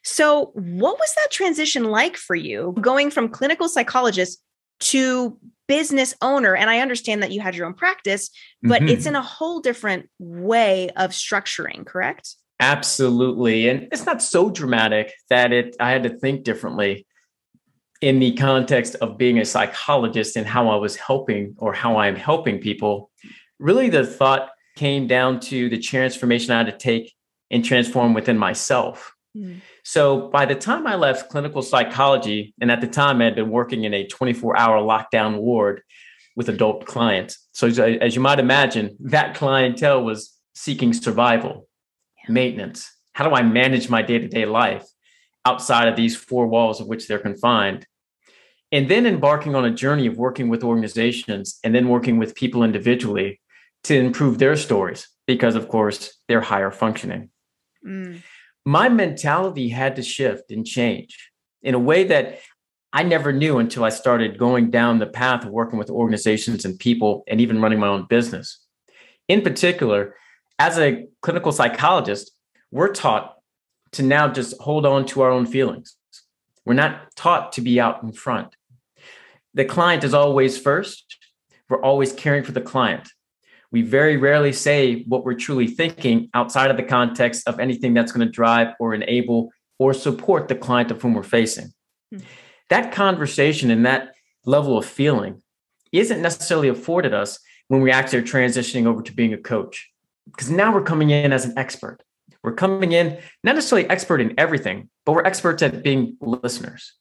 So, 0.04 0.52
what 0.54 0.96
was 0.96 1.12
that 1.16 1.32
transition 1.32 1.84
like 1.84 2.16
for 2.16 2.36
you 2.36 2.76
going 2.80 3.10
from 3.10 3.30
clinical 3.30 3.68
psychologist 3.68 4.40
to 4.80 5.36
business 5.68 6.14
owner? 6.20 6.54
And 6.54 6.70
I 6.70 6.80
understand 6.80 7.22
that 7.22 7.32
you 7.32 7.40
had 7.40 7.54
your 7.54 7.66
own 7.66 7.74
practice, 7.74 8.30
but 8.62 8.80
mm-hmm. 8.80 8.88
it's 8.88 9.06
in 9.06 9.16
a 9.16 9.22
whole 9.22 9.60
different 9.60 10.08
way 10.18 10.90
of 10.90 11.10
structuring, 11.10 11.86
correct? 11.86 12.34
Absolutely. 12.60 13.68
And 13.68 13.88
it's 13.90 14.06
not 14.06 14.22
so 14.22 14.50
dramatic 14.50 15.12
that 15.28 15.52
it 15.52 15.76
I 15.80 15.90
had 15.90 16.04
to 16.04 16.10
think 16.10 16.44
differently 16.44 17.06
in 18.00 18.20
the 18.20 18.32
context 18.34 18.96
of 18.96 19.18
being 19.18 19.38
a 19.38 19.44
psychologist 19.44 20.36
and 20.36 20.46
how 20.46 20.68
I 20.68 20.76
was 20.76 20.96
helping 20.96 21.54
or 21.58 21.72
how 21.72 21.96
I'm 21.96 22.16
helping 22.16 22.58
people. 22.58 23.10
Really 23.58 23.88
the 23.88 24.06
thought 24.06 24.50
came 24.76 25.06
down 25.06 25.40
to 25.40 25.68
the 25.68 25.78
transformation 25.78 26.52
I 26.52 26.58
had 26.58 26.66
to 26.66 26.76
take 26.76 27.12
and 27.50 27.64
transform 27.64 28.14
within 28.14 28.38
myself. 28.38 29.14
Mm. 29.36 29.60
So 29.84 30.28
by 30.28 30.46
the 30.46 30.54
time 30.54 30.86
I 30.86 30.96
left 30.96 31.28
clinical 31.28 31.60
psychology, 31.60 32.54
and 32.60 32.70
at 32.70 32.80
the 32.80 32.86
time 32.86 33.20
I 33.20 33.24
had 33.24 33.34
been 33.34 33.50
working 33.50 33.84
in 33.84 33.92
a 33.92 34.06
24 34.06 34.56
hour 34.56 34.80
lockdown 34.80 35.38
ward 35.38 35.82
with 36.34 36.48
adult 36.48 36.86
clients. 36.86 37.46
So 37.52 37.68
as 37.68 38.14
you 38.14 38.20
might 38.20 38.40
imagine, 38.40 38.96
that 39.00 39.34
clientele 39.34 40.02
was 40.02 40.32
seeking 40.54 40.94
survival, 40.94 41.68
yeah. 42.16 42.32
maintenance. 42.32 42.90
How 43.12 43.28
do 43.28 43.34
I 43.34 43.42
manage 43.42 43.90
my 43.90 44.00
day 44.00 44.18
to 44.18 44.26
day 44.26 44.46
life 44.46 44.86
outside 45.44 45.86
of 45.86 45.96
these 45.96 46.16
four 46.16 46.46
walls 46.46 46.80
of 46.80 46.88
which 46.88 47.06
they're 47.06 47.18
confined? 47.18 47.86
And 48.72 48.88
then 48.88 49.06
embarking 49.06 49.54
on 49.54 49.66
a 49.66 49.70
journey 49.70 50.06
of 50.06 50.16
working 50.16 50.48
with 50.48 50.64
organizations 50.64 51.60
and 51.62 51.74
then 51.74 51.88
working 51.88 52.16
with 52.18 52.34
people 52.34 52.64
individually 52.64 53.40
to 53.84 53.94
improve 53.94 54.38
their 54.38 54.56
stories 54.56 55.08
because, 55.26 55.54
of 55.54 55.68
course, 55.68 56.18
they're 56.26 56.40
higher 56.40 56.70
functioning. 56.70 57.28
Mm. 57.86 58.22
My 58.64 58.88
mentality 58.88 59.68
had 59.68 59.96
to 59.96 60.02
shift 60.02 60.50
and 60.50 60.66
change 60.66 61.30
in 61.62 61.74
a 61.74 61.78
way 61.78 62.04
that 62.04 62.38
I 62.92 63.02
never 63.02 63.32
knew 63.32 63.58
until 63.58 63.84
I 63.84 63.90
started 63.90 64.38
going 64.38 64.70
down 64.70 64.98
the 64.98 65.06
path 65.06 65.44
of 65.44 65.50
working 65.50 65.78
with 65.78 65.90
organizations 65.90 66.64
and 66.64 66.78
people 66.78 67.24
and 67.28 67.40
even 67.40 67.60
running 67.60 67.80
my 67.80 67.88
own 67.88 68.06
business. 68.08 68.64
In 69.28 69.42
particular, 69.42 70.14
as 70.58 70.78
a 70.78 71.06
clinical 71.20 71.52
psychologist, 71.52 72.30
we're 72.70 72.92
taught 72.92 73.36
to 73.92 74.02
now 74.02 74.28
just 74.28 74.58
hold 74.60 74.86
on 74.86 75.06
to 75.06 75.22
our 75.22 75.30
own 75.30 75.46
feelings. 75.46 75.96
We're 76.64 76.74
not 76.74 77.14
taught 77.16 77.52
to 77.54 77.60
be 77.60 77.80
out 77.80 78.02
in 78.02 78.12
front. 78.12 78.54
The 79.52 79.64
client 79.64 80.04
is 80.04 80.14
always 80.14 80.58
first. 80.58 81.16
We're 81.68 81.82
always 81.82 82.12
caring 82.12 82.44
for 82.44 82.52
the 82.52 82.60
client 82.60 83.08
we 83.74 83.82
very 83.82 84.16
rarely 84.16 84.52
say 84.52 85.02
what 85.08 85.24
we're 85.24 85.34
truly 85.34 85.66
thinking 85.66 86.30
outside 86.32 86.70
of 86.70 86.76
the 86.76 86.82
context 86.84 87.48
of 87.48 87.58
anything 87.58 87.92
that's 87.92 88.12
going 88.12 88.24
to 88.24 88.30
drive 88.30 88.68
or 88.78 88.94
enable 88.94 89.50
or 89.80 89.92
support 89.92 90.46
the 90.46 90.54
client 90.54 90.92
of 90.92 91.02
whom 91.02 91.12
we're 91.12 91.24
facing. 91.24 91.72
Mm-hmm. 92.14 92.24
That 92.70 92.92
conversation 92.92 93.72
and 93.72 93.84
that 93.84 94.14
level 94.46 94.78
of 94.78 94.86
feeling 94.86 95.42
isn't 95.90 96.22
necessarily 96.22 96.68
afforded 96.68 97.12
us 97.12 97.40
when 97.66 97.80
we 97.80 97.90
actually 97.90 98.20
are 98.20 98.22
transitioning 98.22 98.86
over 98.86 99.02
to 99.02 99.12
being 99.12 99.34
a 99.34 99.38
coach. 99.38 99.90
Because 100.26 100.52
now 100.52 100.72
we're 100.72 100.84
coming 100.84 101.10
in 101.10 101.32
as 101.32 101.44
an 101.44 101.58
expert. 101.58 101.98
We're 102.44 102.54
coming 102.54 102.92
in 102.92 103.18
not 103.42 103.56
necessarily 103.56 103.90
expert 103.90 104.20
in 104.20 104.34
everything, 104.38 104.88
but 105.04 105.14
we're 105.14 105.24
experts 105.24 105.64
at 105.64 105.82
being 105.82 106.16
listeners. 106.20 106.92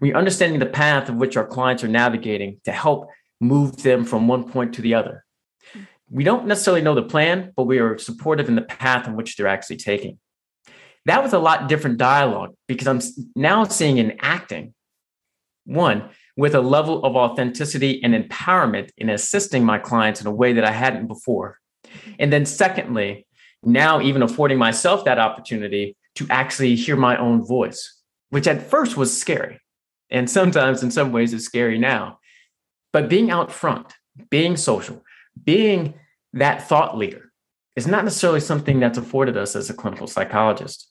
We're 0.00 0.16
understanding 0.16 0.58
the 0.58 0.64
path 0.64 1.10
of 1.10 1.16
which 1.16 1.36
our 1.36 1.46
clients 1.46 1.84
are 1.84 1.88
navigating 1.88 2.62
to 2.64 2.72
help 2.72 3.10
move 3.42 3.82
them 3.82 4.06
from 4.06 4.26
one 4.26 4.50
point 4.50 4.72
to 4.76 4.80
the 4.80 4.94
other 4.94 5.24
we 6.14 6.22
don't 6.22 6.46
necessarily 6.46 6.80
know 6.80 6.94
the 6.94 7.02
plan, 7.02 7.52
but 7.56 7.64
we 7.64 7.80
are 7.80 7.98
supportive 7.98 8.48
in 8.48 8.54
the 8.54 8.62
path 8.62 9.08
in 9.08 9.16
which 9.16 9.36
they're 9.36 9.48
actually 9.48 9.78
taking. 9.78 10.20
That 11.06 11.24
was 11.24 11.32
a 11.32 11.40
lot 11.40 11.68
different 11.68 11.98
dialogue 11.98 12.54
because 12.68 12.86
I'm 12.86 13.00
now 13.34 13.64
seeing 13.64 13.98
in 13.98 14.16
acting, 14.20 14.74
one, 15.64 16.08
with 16.36 16.54
a 16.54 16.60
level 16.60 17.04
of 17.04 17.16
authenticity 17.16 18.00
and 18.04 18.14
empowerment 18.14 18.90
in 18.96 19.10
assisting 19.10 19.64
my 19.64 19.78
clients 19.78 20.20
in 20.20 20.28
a 20.28 20.32
way 20.32 20.52
that 20.52 20.64
I 20.64 20.70
hadn't 20.70 21.08
before. 21.08 21.58
And 22.20 22.32
then, 22.32 22.46
secondly, 22.46 23.26
now 23.64 24.00
even 24.00 24.22
affording 24.22 24.56
myself 24.56 25.04
that 25.06 25.18
opportunity 25.18 25.96
to 26.14 26.28
actually 26.30 26.76
hear 26.76 26.94
my 26.94 27.16
own 27.16 27.44
voice, 27.44 28.00
which 28.30 28.46
at 28.46 28.62
first 28.62 28.96
was 28.96 29.18
scary. 29.18 29.60
And 30.10 30.30
sometimes, 30.30 30.84
in 30.84 30.92
some 30.92 31.10
ways, 31.10 31.34
is 31.34 31.44
scary 31.44 31.76
now. 31.76 32.20
But 32.92 33.08
being 33.08 33.32
out 33.32 33.50
front, 33.50 33.92
being 34.30 34.56
social, 34.56 35.02
being 35.42 35.94
that 36.34 36.68
thought 36.68 36.96
leader 36.96 37.32
is 37.76 37.86
not 37.86 38.04
necessarily 38.04 38.40
something 38.40 38.80
that's 38.80 38.98
afforded 38.98 39.36
us 39.36 39.56
as 39.56 39.70
a 39.70 39.74
clinical 39.74 40.06
psychologist. 40.06 40.90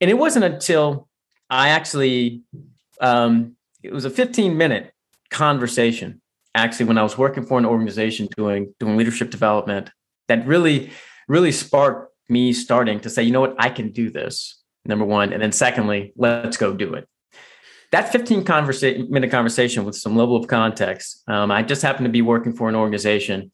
And 0.00 0.10
it 0.10 0.14
wasn't 0.14 0.44
until 0.44 1.08
I 1.50 1.70
actually, 1.70 2.42
um, 3.00 3.56
it 3.82 3.92
was 3.92 4.04
a 4.04 4.10
15 4.10 4.56
minute 4.56 4.92
conversation 5.30 6.20
actually 6.54 6.86
when 6.86 6.98
I 6.98 7.02
was 7.02 7.18
working 7.18 7.44
for 7.44 7.58
an 7.58 7.66
organization 7.66 8.28
doing 8.36 8.74
doing 8.80 8.96
leadership 8.96 9.30
development 9.30 9.90
that 10.26 10.46
really 10.46 10.90
really 11.28 11.52
sparked 11.52 12.12
me 12.28 12.52
starting 12.52 13.00
to 13.00 13.10
say, 13.10 13.22
you 13.22 13.30
know 13.30 13.40
what, 13.40 13.54
I 13.58 13.68
can 13.68 13.90
do 13.90 14.10
this. 14.10 14.62
Number 14.84 15.04
one, 15.04 15.32
and 15.32 15.42
then 15.42 15.52
secondly, 15.52 16.12
let's 16.16 16.56
go 16.56 16.74
do 16.74 16.94
it. 16.94 17.06
That 17.92 18.10
15 18.10 18.44
conversa- 18.44 19.08
minute 19.10 19.30
conversation 19.30 19.84
with 19.84 19.96
some 19.96 20.16
level 20.16 20.36
of 20.36 20.46
context. 20.46 21.22
Um, 21.28 21.50
I 21.50 21.62
just 21.62 21.82
happened 21.82 22.06
to 22.06 22.10
be 22.10 22.22
working 22.22 22.54
for 22.54 22.68
an 22.68 22.74
organization 22.74 23.50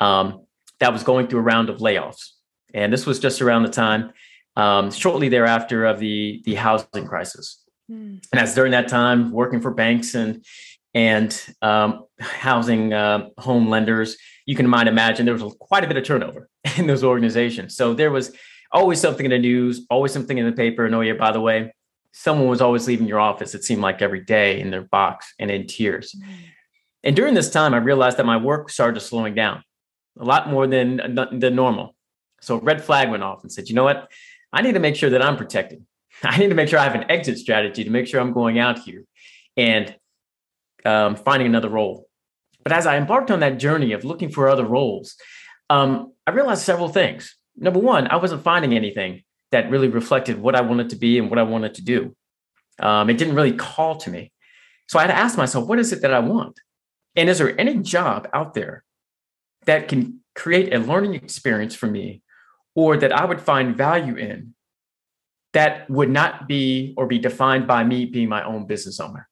um, 0.00 0.44
that 0.80 0.92
was 0.92 1.02
going 1.02 1.26
through 1.28 1.40
a 1.40 1.42
round 1.42 1.70
of 1.70 1.78
layoffs. 1.78 2.30
And 2.72 2.92
this 2.92 3.06
was 3.06 3.18
just 3.18 3.40
around 3.40 3.62
the 3.62 3.68
time, 3.70 4.12
um, 4.56 4.90
shortly 4.90 5.28
thereafter, 5.28 5.84
of 5.84 5.98
the, 5.98 6.42
the 6.44 6.54
housing 6.54 7.06
crisis. 7.06 7.62
Mm. 7.90 8.24
And 8.32 8.40
as 8.40 8.54
during 8.54 8.72
that 8.72 8.88
time, 8.88 9.30
working 9.30 9.60
for 9.60 9.70
banks 9.70 10.14
and 10.14 10.44
and 10.96 11.44
um, 11.60 12.04
housing 12.20 12.92
uh, 12.92 13.28
home 13.38 13.68
lenders, 13.68 14.16
you 14.46 14.54
can 14.54 14.68
might 14.68 14.86
imagine 14.86 15.26
there 15.26 15.34
was 15.34 15.56
quite 15.58 15.82
a 15.82 15.88
bit 15.88 15.96
of 15.96 16.04
turnover 16.04 16.48
in 16.76 16.86
those 16.86 17.02
organizations. 17.02 17.74
So 17.74 17.94
there 17.94 18.12
was 18.12 18.32
always 18.70 19.00
something 19.00 19.26
in 19.26 19.30
the 19.30 19.38
news, 19.38 19.84
always 19.90 20.12
something 20.12 20.38
in 20.38 20.46
the 20.46 20.52
paper. 20.52 20.86
And 20.86 20.94
oh 20.94 21.00
yeah, 21.00 21.14
by 21.14 21.32
the 21.32 21.40
way, 21.40 21.74
someone 22.12 22.48
was 22.48 22.60
always 22.60 22.86
leaving 22.86 23.08
your 23.08 23.18
office. 23.18 23.56
It 23.56 23.64
seemed 23.64 23.82
like 23.82 24.02
every 24.02 24.20
day 24.20 24.60
in 24.60 24.70
their 24.70 24.82
box 24.82 25.34
and 25.40 25.50
in 25.50 25.66
tears. 25.66 26.14
Mm. 26.14 26.34
And 27.02 27.16
during 27.16 27.34
this 27.34 27.50
time, 27.50 27.74
I 27.74 27.78
realized 27.78 28.16
that 28.18 28.26
my 28.26 28.36
work 28.36 28.70
started 28.70 29.00
slowing 29.00 29.34
down 29.34 29.64
a 30.18 30.24
lot 30.24 30.48
more 30.48 30.66
than 30.66 31.16
than 31.32 31.54
normal. 31.54 31.94
So 32.40 32.60
red 32.60 32.84
flag 32.84 33.10
went 33.10 33.22
off 33.22 33.42
and 33.42 33.50
said, 33.50 33.68
you 33.68 33.74
know 33.74 33.84
what? 33.84 34.10
I 34.52 34.62
need 34.62 34.74
to 34.74 34.80
make 34.80 34.96
sure 34.96 35.10
that 35.10 35.22
I'm 35.22 35.36
protected. 35.36 35.84
I 36.22 36.36
need 36.38 36.48
to 36.48 36.54
make 36.54 36.68
sure 36.68 36.78
I 36.78 36.84
have 36.84 36.94
an 36.94 37.10
exit 37.10 37.38
strategy 37.38 37.84
to 37.84 37.90
make 37.90 38.06
sure 38.06 38.20
I'm 38.20 38.32
going 38.32 38.58
out 38.58 38.78
here 38.78 39.04
and 39.56 39.94
um, 40.84 41.16
finding 41.16 41.46
another 41.46 41.68
role. 41.68 42.08
But 42.62 42.72
as 42.72 42.86
I 42.86 42.96
embarked 42.96 43.30
on 43.30 43.40
that 43.40 43.58
journey 43.58 43.92
of 43.92 44.04
looking 44.04 44.30
for 44.30 44.48
other 44.48 44.64
roles, 44.64 45.16
um, 45.70 46.12
I 46.26 46.30
realized 46.30 46.62
several 46.62 46.88
things. 46.88 47.36
Number 47.56 47.78
one, 47.78 48.08
I 48.08 48.16
wasn't 48.16 48.42
finding 48.42 48.74
anything 48.74 49.22
that 49.52 49.70
really 49.70 49.88
reflected 49.88 50.40
what 50.40 50.56
I 50.56 50.62
wanted 50.62 50.90
to 50.90 50.96
be 50.96 51.18
and 51.18 51.30
what 51.30 51.38
I 51.38 51.42
wanted 51.42 51.74
to 51.74 51.82
do. 51.82 52.16
Um, 52.78 53.08
it 53.10 53.18
didn't 53.18 53.36
really 53.36 53.52
call 53.52 53.96
to 53.98 54.10
me. 54.10 54.32
So 54.88 54.98
I 54.98 55.02
had 55.02 55.08
to 55.08 55.16
ask 55.16 55.38
myself, 55.38 55.66
what 55.66 55.78
is 55.78 55.92
it 55.92 56.02
that 56.02 56.12
I 56.12 56.18
want? 56.18 56.60
And 57.16 57.30
is 57.30 57.38
there 57.38 57.58
any 57.58 57.78
job 57.78 58.28
out 58.32 58.54
there 58.54 58.83
that 59.66 59.88
can 59.88 60.20
create 60.34 60.74
a 60.74 60.78
learning 60.78 61.14
experience 61.14 61.74
for 61.74 61.86
me 61.86 62.22
or 62.74 62.96
that 62.96 63.12
I 63.12 63.24
would 63.24 63.40
find 63.40 63.76
value 63.76 64.16
in 64.16 64.54
that 65.52 65.88
would 65.88 66.10
not 66.10 66.48
be 66.48 66.92
or 66.96 67.06
be 67.06 67.18
defined 67.18 67.66
by 67.66 67.84
me 67.84 68.04
being 68.06 68.28
my 68.28 68.44
own 68.44 68.66
business 68.66 69.00
owner. 69.00 69.28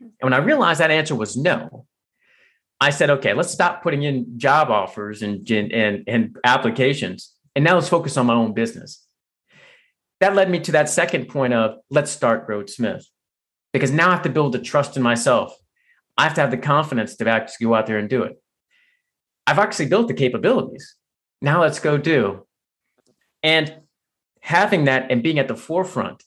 And 0.00 0.12
when 0.20 0.34
I 0.34 0.38
realized 0.38 0.80
that 0.80 0.90
answer 0.90 1.14
was 1.14 1.36
no, 1.36 1.86
I 2.80 2.90
said, 2.90 3.10
okay, 3.10 3.34
let's 3.34 3.50
stop 3.50 3.82
putting 3.82 4.02
in 4.02 4.38
job 4.38 4.70
offers 4.70 5.22
and, 5.22 5.48
and, 5.50 6.04
and 6.06 6.36
applications. 6.44 7.34
And 7.54 7.64
now 7.64 7.74
let's 7.74 7.88
focus 7.88 8.16
on 8.16 8.26
my 8.26 8.34
own 8.34 8.54
business. 8.54 9.06
That 10.20 10.34
led 10.34 10.50
me 10.50 10.60
to 10.60 10.72
that 10.72 10.88
second 10.88 11.28
point 11.28 11.54
of 11.54 11.76
let's 11.90 12.10
start 12.10 12.46
Rhodesmith. 12.46 13.04
Because 13.72 13.90
now 13.90 14.08
I 14.08 14.12
have 14.12 14.22
to 14.22 14.28
build 14.28 14.52
the 14.52 14.58
trust 14.58 14.96
in 14.96 15.02
myself. 15.02 15.54
I 16.18 16.24
have 16.24 16.34
to 16.34 16.40
have 16.40 16.50
the 16.50 16.58
confidence 16.58 17.16
to 17.16 17.28
actually 17.28 17.66
go 17.66 17.74
out 17.74 17.86
there 17.86 17.98
and 17.98 18.08
do 18.08 18.22
it. 18.22 18.40
I've 19.50 19.58
actually 19.58 19.86
built 19.86 20.06
the 20.06 20.14
capabilities. 20.14 20.94
Now 21.42 21.62
let's 21.62 21.80
go 21.80 21.98
do. 21.98 22.46
And 23.42 23.74
having 24.42 24.84
that 24.84 25.10
and 25.10 25.24
being 25.24 25.40
at 25.40 25.48
the 25.48 25.56
forefront, 25.56 26.22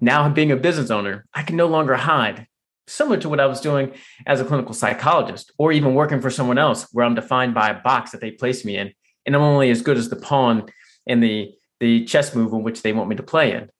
now 0.00 0.28
being 0.28 0.50
a 0.50 0.56
business 0.56 0.90
owner, 0.90 1.24
I 1.32 1.44
can 1.44 1.54
no 1.54 1.68
longer 1.68 1.94
hide. 1.94 2.48
Similar 2.88 3.18
to 3.18 3.28
what 3.28 3.38
I 3.38 3.46
was 3.46 3.60
doing 3.60 3.92
as 4.26 4.40
a 4.40 4.44
clinical 4.44 4.74
psychologist, 4.74 5.52
or 5.56 5.70
even 5.70 5.94
working 5.94 6.20
for 6.20 6.30
someone 6.30 6.58
else 6.58 6.88
where 6.90 7.06
I'm 7.06 7.14
defined 7.14 7.54
by 7.54 7.70
a 7.70 7.80
box 7.80 8.10
that 8.10 8.20
they 8.20 8.32
place 8.32 8.64
me 8.64 8.76
in. 8.76 8.92
And 9.24 9.36
I'm 9.36 9.42
only 9.42 9.70
as 9.70 9.80
good 9.80 9.96
as 9.96 10.08
the 10.08 10.16
pawn 10.16 10.68
in 11.06 11.20
the, 11.20 11.52
the 11.78 12.04
chess 12.06 12.34
move 12.34 12.52
in 12.52 12.64
which 12.64 12.82
they 12.82 12.92
want 12.92 13.08
me 13.08 13.14
to 13.14 13.22
play 13.22 13.52
in. 13.52 13.70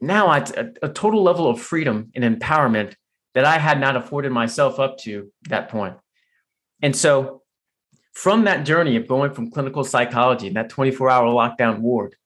Now, 0.00 0.28
I, 0.28 0.44
a 0.80 0.88
total 0.88 1.24
level 1.24 1.48
of 1.48 1.60
freedom 1.60 2.12
and 2.14 2.22
empowerment 2.22 2.94
that 3.34 3.44
I 3.44 3.58
had 3.58 3.80
not 3.80 3.96
afforded 3.96 4.30
myself 4.30 4.78
up 4.78 4.96
to 4.98 5.32
that 5.48 5.70
point. 5.70 5.96
And 6.80 6.94
so 6.94 7.42
from 8.14 8.44
that 8.44 8.64
journey 8.64 8.96
of 8.96 9.08
going 9.08 9.32
from 9.32 9.50
clinical 9.50 9.84
psychology, 9.84 10.46
in 10.46 10.54
that 10.54 10.70
24 10.70 11.10
hour 11.10 11.26
lockdown 11.26 11.80
ward, 11.80 12.16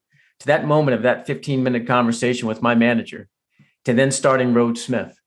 to 0.40 0.46
that 0.46 0.66
moment 0.66 0.94
of 0.94 1.02
that 1.02 1.26
15 1.26 1.62
minute 1.62 1.86
conversation 1.86 2.46
with 2.46 2.62
my 2.62 2.74
manager, 2.74 3.28
to 3.84 3.92
then 3.92 4.10
starting 4.10 4.54
Rhodesmith, 4.54 5.18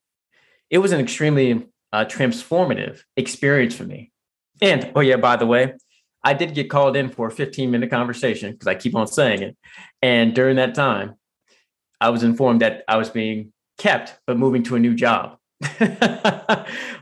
it 0.70 0.77
was 0.77 0.91
an 0.91 1.00
extremely 1.00 1.68
uh, 1.91 2.06
transformative 2.06 3.01
experience 3.18 3.75
for 3.75 3.84
me. 3.84 4.12
And 4.62 4.91
oh, 4.96 5.01
yeah, 5.01 5.18
by 5.18 5.36
the 5.36 5.46
way, 5.46 5.74
I 6.24 6.34
did 6.34 6.53
get 6.53 6.70
called 6.70 6.96
in 6.96 7.10
for 7.10 7.27
a 7.27 7.32
15 7.32 7.72
minute 7.72 7.89
conversation 7.89 8.51
because 8.51 8.68
I 8.68 8.75
keep 8.75 8.96
on 8.96 9.08
saying 9.08 9.41
it. 9.41 9.58
And 10.01 10.34
during 10.36 10.58
that 10.58 10.75
time, 10.75 11.15
I 12.00 12.10
was 12.10 12.24
informed 12.24 12.62
that 12.62 12.84
I 12.88 12.98
was 12.98 13.10
being 13.10 13.51
kept, 13.77 14.20
but 14.27 14.38
moving 14.38 14.63
to 14.63 14.75
a 14.75 14.80
new 14.80 14.94
job, 14.94 15.38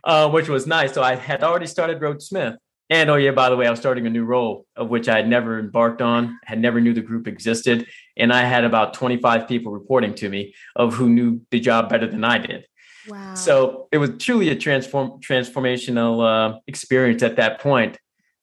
uh, 0.04 0.30
which 0.30 0.48
was 0.48 0.66
nice. 0.66 0.94
So 0.94 1.04
I 1.04 1.16
had 1.16 1.44
already 1.44 1.68
started 1.68 2.00
Rhodesmith. 2.00 2.58
And 2.90 3.10
oh 3.10 3.16
yeah, 3.16 3.32
by 3.32 3.50
the 3.50 3.56
way, 3.56 3.68
I 3.68 3.70
was 3.70 3.80
starting 3.80 4.08
a 4.08 4.10
new 4.10 4.26
role 4.26 4.66
of 4.76 4.90
which 4.90 5.08
I 5.08 5.18
had 5.18 5.28
never 5.28 5.60
embarked 5.60 6.02
on, 6.02 6.40
had 6.46 6.60
never 6.60 6.82
knew 6.82 6.94
the 6.94 7.02
group 7.02 7.28
existed, 7.28 7.86
and 8.18 8.34
I 8.34 8.42
had 8.42 8.64
about 8.64 8.96
25 8.96 9.48
people 9.48 9.72
reporting 9.72 10.16
to 10.16 10.30
me 10.30 10.56
of 10.76 10.96
who 10.96 11.08
knew 11.10 11.42
the 11.52 11.60
job 11.60 11.90
better 11.90 12.08
than 12.08 12.24
I 12.24 12.40
did. 12.40 12.66
Wow. 13.08 13.36
So 13.36 13.88
it 13.92 14.00
was 14.00 14.12
truly 14.18 14.50
a 14.50 14.56
transform 14.56 15.20
transformational 15.22 16.24
uh, 16.56 16.60
experience 16.68 17.22
at 17.24 17.36
that 17.36 17.62
point. 17.62 17.98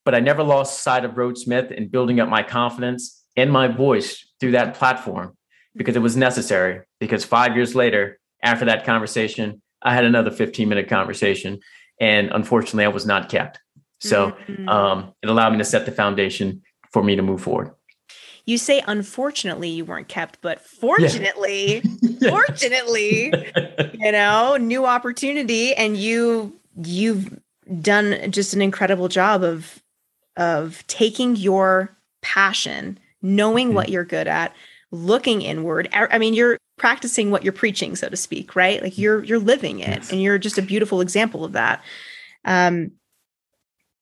But 0.04 0.14
I 0.14 0.20
never 0.20 0.44
lost 0.44 0.84
sight 0.84 1.04
of 1.04 1.16
Rhodesmith 1.16 1.72
and 1.76 1.90
building 1.90 2.20
up 2.20 2.28
my 2.28 2.44
confidence 2.44 3.24
and 3.36 3.50
my 3.50 3.66
voice 3.66 4.24
through 4.38 4.52
that 4.52 4.74
platform 4.74 5.36
because 5.74 5.96
it 5.96 6.02
was 6.02 6.16
necessary. 6.16 6.82
Because 7.00 7.24
five 7.24 7.56
years 7.56 7.74
later, 7.74 8.18
after 8.42 8.64
that 8.66 8.84
conversation, 8.84 9.60
I 9.82 9.94
had 9.94 10.04
another 10.04 10.30
15 10.30 10.68
minute 10.68 10.88
conversation, 10.88 11.58
and 12.00 12.30
unfortunately, 12.30 12.84
I 12.84 12.88
was 12.88 13.06
not 13.06 13.28
kept. 13.28 13.58
So 14.00 14.32
mm-hmm. 14.32 14.68
um, 14.68 15.14
it 15.22 15.28
allowed 15.28 15.50
me 15.52 15.58
to 15.58 15.64
set 15.64 15.86
the 15.86 15.92
foundation 15.92 16.62
for 16.92 17.02
me 17.02 17.16
to 17.16 17.22
move 17.22 17.40
forward. 17.40 17.72
You 18.44 18.58
say 18.58 18.82
unfortunately 18.86 19.68
you 19.68 19.84
weren't 19.84 20.08
kept, 20.08 20.40
but 20.40 20.60
fortunately, 20.80 21.82
yeah. 22.02 22.30
fortunately, 22.30 23.32
you 23.94 24.12
know, 24.12 24.56
new 24.56 24.86
opportunity 24.86 25.74
and 25.74 25.96
you 25.96 26.58
you've 26.84 27.38
done 27.80 28.30
just 28.30 28.54
an 28.54 28.62
incredible 28.62 29.08
job 29.08 29.42
of 29.42 29.82
of 30.36 30.86
taking 30.86 31.36
your 31.36 31.96
passion, 32.22 32.98
knowing 33.22 33.68
mm-hmm. 33.68 33.76
what 33.76 33.88
you're 33.88 34.04
good 34.04 34.28
at, 34.28 34.54
looking 34.90 35.42
inward. 35.42 35.88
I 35.92 36.18
mean, 36.18 36.34
you're 36.34 36.58
practicing 36.76 37.30
what 37.30 37.42
you're 37.42 37.52
preaching, 37.52 37.96
so 37.96 38.08
to 38.08 38.16
speak, 38.16 38.54
right? 38.54 38.82
Like 38.82 38.98
you're 38.98 39.24
you're 39.24 39.38
living 39.38 39.80
it 39.80 39.88
yes. 39.88 40.12
and 40.12 40.22
you're 40.22 40.38
just 40.38 40.58
a 40.58 40.62
beautiful 40.62 41.00
example 41.00 41.44
of 41.44 41.52
that. 41.52 41.82
Um 42.44 42.92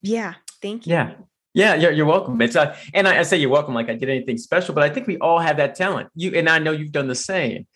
yeah, 0.04 0.34
thank 0.60 0.86
you. 0.86 0.92
Yeah. 0.92 1.14
Yeah, 1.56 1.76
you're, 1.76 1.92
you're 1.92 2.06
welcome. 2.06 2.42
It's 2.42 2.56
uh, 2.56 2.76
and 2.92 3.06
I, 3.06 3.20
I 3.20 3.22
say 3.22 3.36
you're 3.36 3.48
welcome 3.48 3.74
like 3.74 3.88
I 3.88 3.94
did 3.94 4.10
anything 4.10 4.38
special, 4.38 4.74
but 4.74 4.82
I 4.82 4.90
think 4.90 5.06
we 5.06 5.18
all 5.18 5.38
have 5.38 5.56
that 5.58 5.76
talent. 5.76 6.08
You 6.16 6.32
and 6.34 6.48
I 6.48 6.58
know 6.58 6.72
you've 6.72 6.90
done 6.90 7.06
the 7.06 7.14
same. 7.14 7.68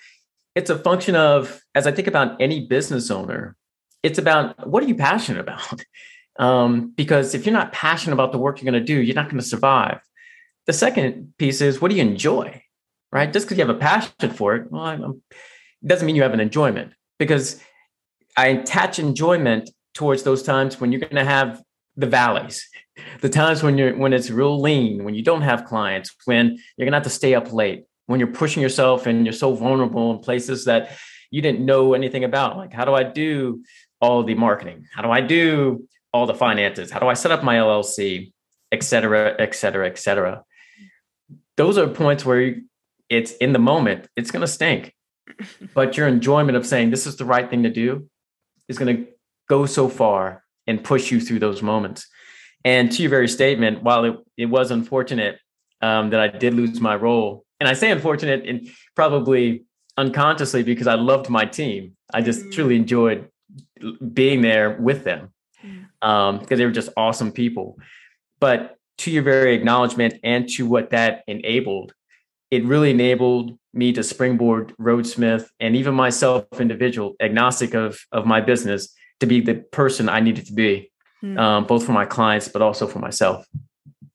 It's 0.57 0.69
a 0.69 0.77
function 0.77 1.15
of 1.15 1.63
as 1.77 1.87
I 1.87 1.93
think 1.93 2.09
about 2.09 2.41
any 2.41 2.67
business 2.67 3.09
owner, 3.09 3.57
it's 4.03 4.19
about 4.19 4.69
what 4.69 4.83
are 4.83 4.87
you 4.87 4.97
passionate 4.97 5.41
about? 5.41 5.85
Um, 6.39 6.93
because 6.97 7.35
if 7.35 7.45
you're 7.45 7.53
not 7.53 7.73
passionate 7.73 8.15
about 8.15 8.31
the 8.31 8.39
work 8.39 8.63
you're 8.63 8.71
going 8.71 8.81
to 8.81 8.87
do, 8.87 9.03
you're 9.03 9.17
not 9.17 9.25
going 9.25 9.41
to 9.41 9.45
survive. 9.45 10.01
The 10.67 10.73
second 10.73 11.35
piece 11.37 11.61
is 11.61 11.81
what 11.81 11.91
do 11.91 11.97
you 11.97 12.03
enjoy? 12.03 12.63
Right? 13.11 13.33
Just 13.33 13.47
because 13.47 13.59
you 13.59 13.67
have 13.67 13.75
a 13.75 13.81
passion 13.81 14.31
for 14.31 14.55
it, 14.55 14.71
well, 14.71 14.83
I'm, 14.83 15.03
it 15.03 15.89
doesn't 15.89 16.07
mean 16.07 16.15
you 16.15 16.23
have 16.23 16.35
an 16.35 16.39
enjoyment. 16.41 16.93
Because 17.19 17.61
I 18.37 18.49
attach 18.49 19.01
enjoyment 19.01 19.71
towards 19.95 20.23
those 20.23 20.45
times 20.45 20.81
when 20.81 20.93
you're 20.93 21.01
going 21.01 21.17
to 21.17 21.25
have 21.25 21.61
the 21.99 22.07
valleys. 22.07 22.67
The 23.21 23.29
times 23.29 23.63
when 23.63 23.77
you're 23.77 23.95
when 23.97 24.13
it's 24.13 24.31
real 24.31 24.61
lean 24.61 25.05
when 25.05 25.15
you 25.15 25.23
don't 25.23 25.43
have 25.43 25.65
clients 25.65 26.15
when 26.25 26.59
you're 26.77 26.87
gonna 26.87 26.97
have 26.97 27.05
to 27.05 27.11
stay 27.11 27.35
up 27.35 27.53
late 27.53 27.85
when 28.07 28.19
you're 28.19 28.33
pushing 28.43 28.63
yourself 28.63 29.07
and 29.07 29.27
you're 29.27 29.33
so 29.33 29.55
vulnerable 29.55 30.13
in 30.13 30.19
places 30.21 30.65
that 30.65 30.97
you 31.31 31.43
didn't 31.43 31.65
know 31.65 31.95
anything 31.95 32.25
about. 32.25 32.57
Like 32.57 32.73
how 32.73 32.85
do 32.85 32.95
i 32.95 33.03
do 33.03 33.63
all 34.01 34.23
the 34.23 34.35
marketing? 34.35 34.87
How 34.95 35.03
do 35.03 35.11
i 35.11 35.21
do 35.21 35.87
all 36.13 36.27
the 36.27 36.35
finances? 36.35 36.91
How 36.91 37.01
do 37.01 37.09
i 37.09 37.15
set 37.15 37.33
up 37.33 37.45
my 37.45 37.57
llc 37.57 38.33
et 38.71 38.83
cetera 38.83 39.35
et 39.39 39.55
cetera 39.55 39.87
et 39.87 39.99
cetera. 39.99 40.45
Those 41.57 41.79
are 41.79 41.89
points 41.89 42.25
where 42.25 42.57
it's 43.09 43.33
in 43.33 43.53
the 43.53 43.59
moment 43.59 44.09
it's 44.17 44.31
going 44.31 44.43
to 44.43 44.55
stink. 44.59 44.95
But 45.75 45.97
your 45.97 46.09
enjoyment 46.09 46.57
of 46.57 46.67
saying 46.67 46.91
this 46.91 47.07
is 47.07 47.17
the 47.17 47.25
right 47.25 47.49
thing 47.49 47.63
to 47.65 47.71
do 47.71 48.09
is 48.69 48.79
going 48.79 48.97
to 48.97 49.07
go 49.49 49.67
so 49.67 49.89
far 49.89 50.43
and 50.69 50.85
push 50.85 51.11
you 51.11 51.21
through 51.21 51.41
those 51.41 51.63
moments. 51.63 52.07
And 52.65 52.93
to 52.93 53.03
your 53.03 53.11
very 53.11 53.29
statement, 53.29 53.83
while 53.83 54.05
it, 54.05 54.17
it 54.37 54.47
was 54.47 54.71
unfortunate 54.71 55.39
um, 55.81 56.11
that 56.11 56.21
I 56.21 56.29
did 56.29 56.55
lose 56.55 56.81
my 56.81 56.95
role, 56.95 57.45
and 57.59 57.69
I 57.69 57.73
say 57.73 57.91
unfortunate 57.91 58.47
and 58.47 58.69
probably 58.95 59.65
unconsciously 59.97 60.63
because 60.63 60.87
I 60.87 60.95
loved 60.95 61.29
my 61.29 61.45
team. 61.45 61.97
I 62.13 62.21
just 62.21 62.41
mm-hmm. 62.41 62.51
truly 62.51 62.77
enjoyed 62.77 63.29
being 64.13 64.43
there 64.43 64.77
with 64.79 65.03
them 65.05 65.33
um, 66.03 66.39
because 66.39 66.59
they 66.59 66.65
were 66.67 66.71
just 66.71 66.91
awesome 66.97 67.33
people. 67.33 67.79
But 68.39 68.77
to 68.99 69.11
your 69.11 69.23
very 69.23 69.55
acknowledgement 69.55 70.15
and 70.23 70.49
to 70.51 70.67
what 70.67 70.91
that 70.91 71.25
enabled, 71.27 71.95
it 72.51 72.65
really 72.65 72.91
enabled 72.91 73.59
me 73.73 73.93
to 73.93 74.03
springboard 74.03 74.75
Rhodesmith 74.79 75.49
and 75.61 75.77
even 75.77 75.95
myself, 75.95 76.45
individual, 76.59 77.15
agnostic 77.21 77.75
of 77.75 77.99
of 78.13 78.27
my 78.27 78.41
business, 78.41 78.95
to 79.21 79.27
be 79.27 79.41
the 79.41 79.55
person 79.55 80.09
I 80.09 80.21
needed 80.21 80.47
to 80.47 80.53
be, 80.53 80.91
mm. 81.23 81.39
um, 81.39 81.65
both 81.65 81.85
for 81.85 81.93
my 81.93 82.05
clients, 82.05 82.49
but 82.49 82.63
also 82.63 82.87
for 82.87 82.99
myself. 82.99 83.47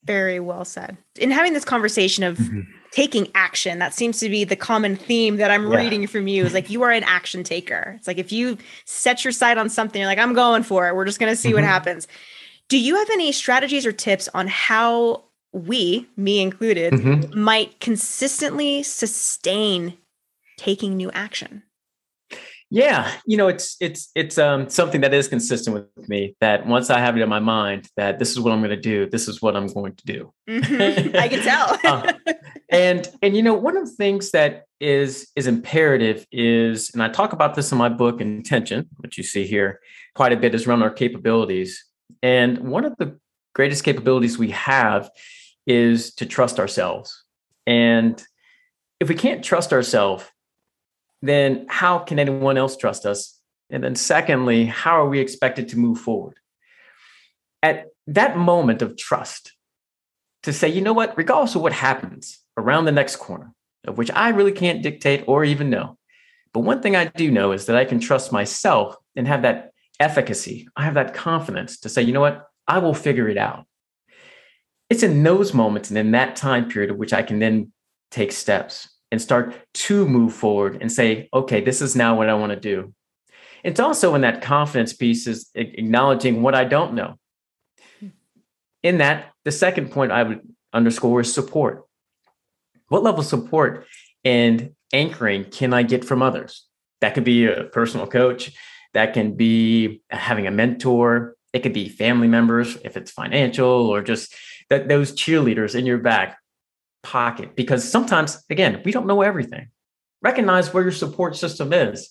Very 0.06 0.40
well 0.40 0.66
said. 0.66 0.98
In 1.18 1.32
having 1.32 1.54
this 1.54 1.64
conversation 1.64 2.24
of 2.24 2.38
mm-hmm. 2.38 2.62
taking 2.92 3.30
action, 3.36 3.80
that 3.80 3.94
seems 3.94 4.20
to 4.20 4.30
be 4.30 4.44
the 4.44 4.56
common 4.56 4.98
theme 4.98 5.38
that 5.38 5.50
I'm 5.50 5.72
yeah. 5.72 5.78
reading 5.78 6.08
from 6.08 6.28
you 6.28 6.46
is 6.46 6.54
like 6.54 6.70
you 6.70 6.82
are 6.84 6.92
an 6.92 7.04
action 7.04 7.44
taker. 7.44 7.96
It's 7.98 8.08
like 8.08 8.18
if 8.18 8.32
you 8.32 8.58
set 8.86 9.24
your 9.24 9.32
sight 9.32 9.58
on 9.58 9.70
something, 9.70 10.02
you're 10.02 10.10
like, 10.10 10.20
I'm 10.20 10.34
going 10.34 10.64
for 10.64 10.88
it. 10.88 10.96
We're 10.96 11.06
just 11.06 11.20
going 11.20 11.32
to 11.32 11.38
see 11.38 11.50
mm-hmm. 11.50 11.56
what 11.56 11.64
happens. 11.64 12.08
Do 12.68 12.78
you 12.78 12.96
have 12.98 13.10
any 13.12 13.32
strategies 13.32 13.86
or 13.86 13.94
tips 13.94 14.28
on 14.34 14.48
how 14.48 15.24
we, 15.54 16.08
me 16.18 16.42
included, 16.42 16.94
mm-hmm. 16.94 17.40
might 17.40 17.80
consistently 17.80 18.84
sustain 18.84 19.98
taking 20.58 20.98
new 20.98 21.12
action? 21.12 21.64
Yeah, 22.74 23.12
you 23.28 23.38
know, 23.38 23.50
it's 23.50 23.78
it's 23.80 24.10
it's 24.16 24.40
um, 24.40 24.68
something 24.68 25.02
that 25.02 25.14
is 25.14 25.28
consistent 25.28 25.76
with 25.76 26.10
me. 26.10 26.36
That 26.42 26.66
once 26.66 26.90
I 26.90 26.98
have 26.98 27.16
it 27.16 27.22
in 27.22 27.30
my 27.30 27.40
mind 27.40 27.88
that 27.98 28.18
this 28.18 28.32
is 28.32 28.40
what 28.40 28.52
I'm 28.52 28.62
going 28.62 28.72
to 28.72 28.76
do, 28.76 29.08
this 29.08 29.28
is 29.28 29.44
what 29.44 29.56
I'm 29.56 29.68
going 29.68 29.94
to 29.94 30.06
do. 30.08 30.34
Mm-hmm. 30.50 31.16
I 31.16 31.28
can 31.28 31.44
tell. 31.44 31.78
uh, 31.84 32.14
and 32.70 33.08
and 33.22 33.36
you 33.36 33.44
know, 33.44 33.54
one 33.54 33.78
of 33.78 33.86
the 33.86 33.96
things 33.96 34.32
that 34.32 34.64
is 34.80 35.30
is 35.36 35.46
imperative 35.46 36.26
is, 36.32 36.90
and 36.96 37.04
I 37.04 37.10
talk 37.10 37.32
about 37.32 37.54
this 37.54 37.72
in 37.72 37.78
my 37.78 37.90
book 37.90 38.20
Intention, 38.20 38.90
which 38.98 39.20
you 39.20 39.24
see 39.24 39.46
here 39.46 39.80
quite 40.16 40.34
a 40.34 40.36
bit, 40.36 40.56
is 40.56 40.66
around 40.66 40.82
our 40.82 40.90
capabilities. 40.90 41.86
And 42.24 42.58
one 42.58 42.86
of 42.86 42.98
the 42.98 43.20
greatest 43.54 43.84
capabilities 43.84 44.40
we 44.40 44.50
have 44.50 45.12
is 45.68 46.12
to 46.16 46.26
trust 46.26 46.60
ourselves. 46.60 47.24
And 47.68 48.20
if 49.00 49.10
we 49.10 49.16
can't 49.16 49.44
trust 49.44 49.72
ourselves 49.74 50.26
then 51.24 51.66
how 51.70 52.00
can 52.00 52.20
anyone 52.20 52.58
else 52.58 52.76
trust 52.76 53.06
us? 53.06 53.40
And 53.70 53.82
then, 53.84 53.96
secondly, 53.96 54.66
how 54.66 55.02
are 55.02 55.08
we 55.08 55.20
expected 55.20 55.70
to 55.70 55.80
move 55.80 55.98
forward? 55.98 56.36
At 57.64 57.86
that 58.08 58.38
moment 58.38 58.82
of 58.82 58.98
trust, 58.98 59.54
to 60.44 60.52
say, 60.52 60.68
you 60.68 60.82
know 60.82 60.92
what, 60.92 61.18
regardless 61.18 61.56
of 61.56 61.62
what 61.62 61.72
happens 61.72 62.40
around 62.58 62.86
the 62.86 62.92
next 62.92 63.16
corner, 63.16 63.54
of 63.88 63.98
which 63.98 64.12
I 64.12 64.30
really 64.30 64.52
can't 64.52 64.84
dictate 64.84 65.24
or 65.26 65.46
even 65.46 65.70
know. 65.70 65.98
But 66.54 66.60
one 66.60 66.82
thing 66.82 66.98
I 66.98 67.06
do 67.06 67.32
know 67.32 67.54
is 67.54 67.68
that 67.68 67.78
I 67.78 67.86
can 67.86 68.02
trust 68.02 68.34
myself 68.34 68.98
and 69.16 69.26
have 69.26 69.44
that 69.44 69.72
efficacy. 70.02 70.68
I 70.76 70.84
have 70.84 70.96
that 70.96 71.14
confidence 71.14 71.80
to 71.80 71.90
say, 71.90 72.02
you 72.02 72.12
know 72.12 72.20
what, 72.20 72.46
I 72.68 72.80
will 72.80 72.94
figure 72.94 73.30
it 73.30 73.38
out. 73.38 73.66
It's 74.90 75.04
in 75.04 75.24
those 75.24 75.54
moments 75.54 75.90
and 75.90 75.98
in 75.98 76.12
that 76.12 76.36
time 76.36 76.70
period 76.70 76.92
of 76.92 76.98
which 76.98 77.14
I 77.14 77.24
can 77.24 77.40
then 77.40 77.72
take 78.12 78.34
steps 78.34 78.90
and 79.14 79.22
start 79.22 79.54
to 79.76 80.08
move 80.08 80.34
forward 80.34 80.80
and 80.82 80.92
say, 80.92 81.30
okay, 81.32 81.62
this 81.62 81.84
is 81.84 81.96
now 81.96 82.18
what 82.18 82.30
I 82.30 82.34
want 82.34 82.52
to 82.52 82.60
do. 82.60 82.96
It's 83.64 83.80
also 83.80 84.16
in 84.16 84.22
that 84.22 84.42
confidence 84.42 84.92
piece 84.92 85.28
is 85.28 85.52
acknowledging 85.54 86.42
what 86.42 86.56
I 86.56 86.64
don't 86.64 86.96
know. 86.96 87.20
Hmm. 88.00 88.08
In 88.82 88.98
that, 88.98 89.32
the 89.46 89.52
second 89.52 89.92
point 89.92 90.12
I 90.12 90.24
would 90.24 90.42
underscore 90.74 91.22
is 91.22 91.32
support. 91.32 91.84
What 92.88 93.04
level 93.04 93.20
of 93.20 93.28
support 93.28 93.86
and 94.26 94.72
anchoring 94.92 95.46
can 95.46 95.76
I 95.76 95.84
get 95.84 96.04
from 96.04 96.24
others? 96.24 96.66
That 97.02 97.14
could 97.14 97.24
be 97.24 97.46
a 97.46 97.66
personal 97.66 98.08
coach, 98.08 98.52
that 98.96 99.14
can 99.14 99.36
be 99.36 100.02
having 100.10 100.48
a 100.48 100.52
mentor, 100.52 101.36
it 101.54 101.62
could 101.62 101.74
be 101.74 101.88
family 101.88 102.28
members 102.28 102.78
if 102.84 102.98
it's 102.98 103.12
financial 103.12 103.70
or 103.92 104.02
just 104.02 104.34
that 104.72 104.88
those 104.88 105.12
cheerleaders 105.12 105.76
in 105.76 105.86
your 105.86 106.00
back 106.00 106.40
pocket 107.04 107.56
because 107.56 107.90
sometimes, 107.90 108.44
again, 108.50 108.82
we 108.84 108.92
don't 108.92 109.06
know 109.06 109.22
everything. 109.22 109.68
Recognize 110.22 110.74
where 110.74 110.84
your 110.84 110.92
support 110.92 111.36
system 111.36 111.74
is. 111.74 112.10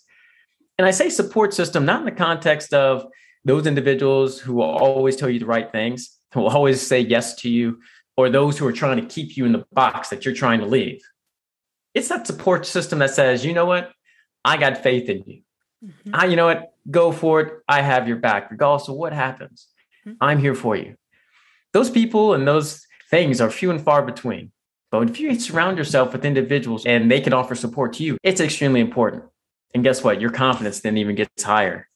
And 0.79 0.87
I 0.87 0.91
say 0.91 1.09
support 1.09 1.55
system, 1.55 1.85
not 1.85 2.01
in 2.01 2.05
the 2.05 2.13
context 2.13 2.73
of 2.73 3.07
those 3.45 3.67
individuals 3.67 4.39
who 4.39 4.55
will 4.55 4.65
always 4.65 5.17
tell 5.17 5.29
you 5.29 5.39
the 5.39 5.47
right 5.47 5.71
things, 5.71 6.19
who 6.33 6.41
will 6.41 6.49
always 6.49 6.87
say 6.87 7.01
yes 7.01 7.35
to 7.37 7.51
you, 7.51 7.81
or 8.17 8.29
those 8.29 8.59
who 8.59 8.67
are 8.67 8.73
trying 8.73 9.01
to 9.01 9.07
keep 9.07 9.37
you 9.37 9.45
in 9.45 9.53
the 9.53 9.65
box 9.73 10.11
that 10.11 10.25
you're 10.25 10.35
trying 10.35 10.61
to 10.61 10.67
leave. 10.67 11.01
It's 11.95 12.09
that 12.09 12.27
support 12.27 12.67
system 12.67 12.99
that 13.01 13.11
says, 13.11 13.45
you 13.45 13.53
know 13.53 13.67
what? 13.67 13.93
I 14.45 14.57
got 14.57 14.83
faith 14.83 15.09
in 15.09 15.25
you. 15.27 15.43
Mm-hmm. 15.85 16.15
I, 16.15 16.27
you 16.27 16.37
know 16.37 16.47
what? 16.47 16.75
Go 16.91 17.13
for 17.13 17.41
it. 17.41 17.53
I 17.69 17.83
have 17.83 18.09
your 18.09 18.19
back, 18.19 18.51
regardless 18.51 18.89
of 18.89 18.97
what 18.97 19.13
happens. 19.13 19.69
Mm-hmm. 20.07 20.17
I'm 20.21 20.39
here 20.39 20.55
for 20.55 20.77
you. 20.77 20.97
Those 21.73 21.91
people 21.91 22.35
and 22.35 22.47
those 22.47 22.87
things 23.11 23.41
are 23.41 23.51
few 23.51 23.71
and 23.71 23.83
far 23.83 24.03
between. 24.03 24.53
But 24.93 25.09
if 25.09 25.19
you 25.19 25.35
surround 25.41 25.79
yourself 25.79 26.13
with 26.13 26.27
individuals 26.27 26.85
and 26.85 27.11
they 27.11 27.21
can 27.21 27.33
offer 27.33 27.55
support 27.55 27.95
to 27.95 28.05
you, 28.05 28.19
it's 28.23 28.43
extremely 28.43 28.81
important. 28.81 29.25
And 29.75 29.83
guess 29.83 30.05
what? 30.05 30.21
Your 30.21 30.31
confidence 30.31 30.81
then 30.81 30.99
even 30.99 31.17
gets 31.17 31.43
higher. 31.43 31.89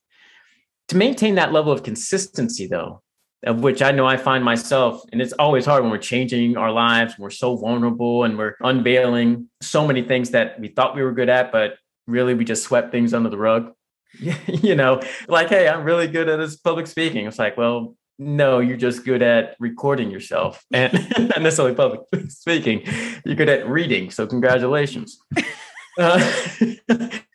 To 0.89 0.97
maintain 0.97 1.35
that 1.35 1.53
level 1.53 1.73
of 1.73 1.83
consistency, 1.83 2.67
though, 2.67 3.03
of 3.45 3.61
which 3.61 3.83
I 3.83 3.91
know 3.91 4.07
I 4.07 4.17
find 4.17 4.43
myself, 4.43 5.03
and 5.13 5.21
it's 5.21 5.35
always 5.35 5.67
hard 5.67 5.83
when 5.83 5.93
we're 5.93 5.99
changing 5.99 6.57
our 6.57 6.73
lives, 6.73 7.19
we're 7.19 7.29
so 7.29 7.57
vulnerable 7.57 8.25
and 8.25 8.39
we're 8.39 8.55
unveiling 8.61 9.51
so 9.61 9.87
many 9.87 10.01
things 10.01 10.31
that 10.31 10.59
we 10.59 10.69
thought 10.69 10.97
we 10.97 11.03
were 11.03 11.13
good 11.13 11.29
at, 11.29 11.53
but 11.53 11.75
really 12.07 12.33
we 12.33 12.47
just 12.47 12.63
swept 12.63 12.93
things 12.93 13.13
under 13.13 13.29
the 13.29 13.37
rug. 13.37 13.73
you 14.47 14.75
know, 14.75 15.03
like, 15.29 15.51
hey, 15.51 15.69
I'm 15.69 15.85
really 15.85 16.09
good 16.09 16.31
at 16.31 16.39
this 16.39 16.57
public 16.57 16.87
speaking. 16.87 17.27
It's 17.27 17.39
like, 17.39 17.59
well, 17.59 17.95
no, 18.19 18.61
you're 18.61 18.77
just 18.77 19.05
good 19.05 19.23
at 19.23 19.57
recording 19.59 20.11
yourself 20.11 20.65
and 20.73 20.93
not 21.19 21.43
necessarily 21.43 21.75
public 21.75 22.01
speaking. 22.29 22.83
You're 23.25 23.37
good 23.37 23.49
at 23.49 23.69
reading. 23.69 24.11
So, 24.11 24.27
congratulations. 24.27 25.19
Uh, 25.99 26.21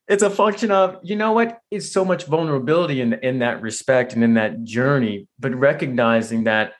it's 0.08 0.22
a 0.22 0.30
function 0.30 0.70
of, 0.70 1.00
you 1.02 1.16
know 1.16 1.32
what, 1.32 1.62
is 1.72 1.92
so 1.92 2.06
much 2.06 2.26
vulnerability 2.26 3.02
in, 3.02 3.14
in 3.24 3.40
that 3.40 3.60
respect 3.60 4.14
and 4.14 4.24
in 4.24 4.36
that 4.36 4.64
journey, 4.64 5.28
but 5.40 5.56
recognizing 5.56 6.44
that 6.44 6.74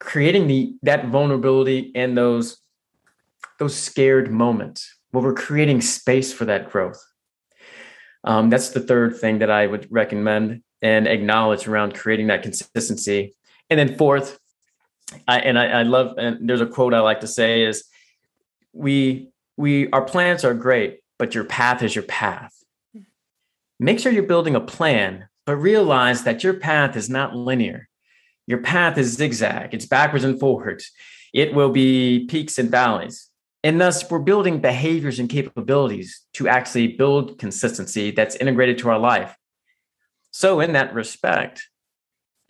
creating 0.00 0.48
the 0.48 0.74
that 0.82 1.06
vulnerability 1.06 1.92
and 1.94 2.18
those 2.18 2.58
those 3.60 3.76
scared 3.76 4.32
moments 4.32 4.96
where 5.10 5.22
we're 5.22 5.34
creating 5.34 5.80
space 5.80 6.32
for 6.32 6.46
that 6.46 6.70
growth. 6.70 7.00
Um, 8.24 8.50
that's 8.50 8.70
the 8.70 8.80
third 8.80 9.16
thing 9.16 9.38
that 9.38 9.50
I 9.50 9.66
would 9.66 9.86
recommend 9.90 10.62
and 10.82 11.06
acknowledge 11.06 11.68
around 11.68 11.94
creating 11.94 12.28
that 12.28 12.42
consistency 12.42 13.36
and 13.70 13.78
then 13.78 13.96
fourth, 13.96 14.38
I, 15.26 15.40
and 15.40 15.58
I, 15.58 15.66
I 15.66 15.82
love, 15.84 16.18
and 16.18 16.48
there's 16.48 16.60
a 16.60 16.66
quote 16.66 16.92
I 16.92 17.00
like 17.00 17.20
to 17.20 17.26
say 17.26 17.64
is, 17.64 17.84
we 18.72 19.30
we 19.56 19.90
our 19.90 20.04
plans 20.04 20.44
are 20.44 20.54
great, 20.54 21.00
but 21.18 21.34
your 21.34 21.44
path 21.44 21.82
is 21.82 21.94
your 21.94 22.04
path. 22.04 22.52
Make 23.78 23.98
sure 23.98 24.12
you're 24.12 24.22
building 24.24 24.54
a 24.54 24.60
plan, 24.60 25.28
but 25.46 25.56
realize 25.56 26.24
that 26.24 26.44
your 26.44 26.54
path 26.54 26.96
is 26.96 27.08
not 27.08 27.34
linear. 27.34 27.88
Your 28.46 28.58
path 28.58 28.98
is 28.98 29.16
zigzag. 29.16 29.74
It's 29.74 29.86
backwards 29.86 30.24
and 30.24 30.38
forwards. 30.38 30.90
It 31.32 31.54
will 31.54 31.70
be 31.70 32.26
peaks 32.26 32.58
and 32.58 32.70
valleys. 32.70 33.28
And 33.62 33.80
thus, 33.80 34.10
we're 34.10 34.18
building 34.18 34.60
behaviors 34.60 35.18
and 35.18 35.28
capabilities 35.28 36.24
to 36.34 36.48
actually 36.48 36.88
build 36.88 37.38
consistency 37.38 38.10
that's 38.10 38.36
integrated 38.36 38.78
to 38.78 38.90
our 38.90 38.98
life. 38.98 39.36
So, 40.30 40.60
in 40.60 40.72
that 40.72 40.94
respect, 40.94 41.68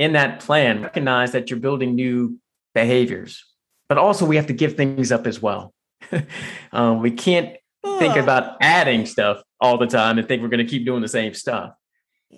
in 0.01 0.15
that 0.15 0.41
plan, 0.41 0.83
recognize 0.83 1.33
that 1.33 1.51
you're 1.51 1.61
building 1.61 1.95
new 1.95 2.39
behaviors, 2.75 3.45
but 3.87 3.99
also 3.99 4.25
we 4.25 4.37
have 4.37 4.47
to 4.47 4.55
give 4.55 4.75
things 4.75 5.13
up 5.13 5.27
as 5.27 5.43
well. 5.43 5.75
um, 6.73 7.01
we 7.01 7.11
can't 7.11 7.55
think 7.99 8.17
about 8.17 8.57
adding 8.63 9.05
stuff 9.05 9.43
all 9.61 9.77
the 9.77 9.87
time 9.87 10.19
and 10.19 10.27
think 10.27 10.41
we're 10.41 10.49
going 10.49 10.67
to 10.67 10.71
keep 10.71 10.87
doing 10.87 11.03
the 11.03 11.09
same 11.09 11.35
stuff. 11.35 11.75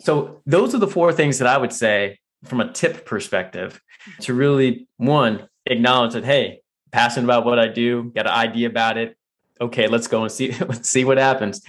So, 0.00 0.42
those 0.44 0.74
are 0.74 0.78
the 0.78 0.88
four 0.88 1.12
things 1.12 1.38
that 1.38 1.46
I 1.46 1.56
would 1.56 1.72
say 1.72 2.18
from 2.44 2.60
a 2.60 2.72
tip 2.72 3.06
perspective 3.06 3.80
to 4.22 4.34
really 4.34 4.88
one, 4.96 5.48
acknowledge 5.66 6.14
that, 6.14 6.24
hey, 6.24 6.62
passionate 6.90 7.26
about 7.26 7.44
what 7.44 7.60
I 7.60 7.68
do, 7.68 8.10
got 8.12 8.26
an 8.26 8.32
idea 8.32 8.68
about 8.68 8.98
it. 8.98 9.16
Okay, 9.60 9.86
let's 9.86 10.08
go 10.08 10.22
and 10.22 10.32
see, 10.32 10.52
let's 10.66 10.88
see 10.88 11.04
what 11.04 11.18
happens. 11.18 11.62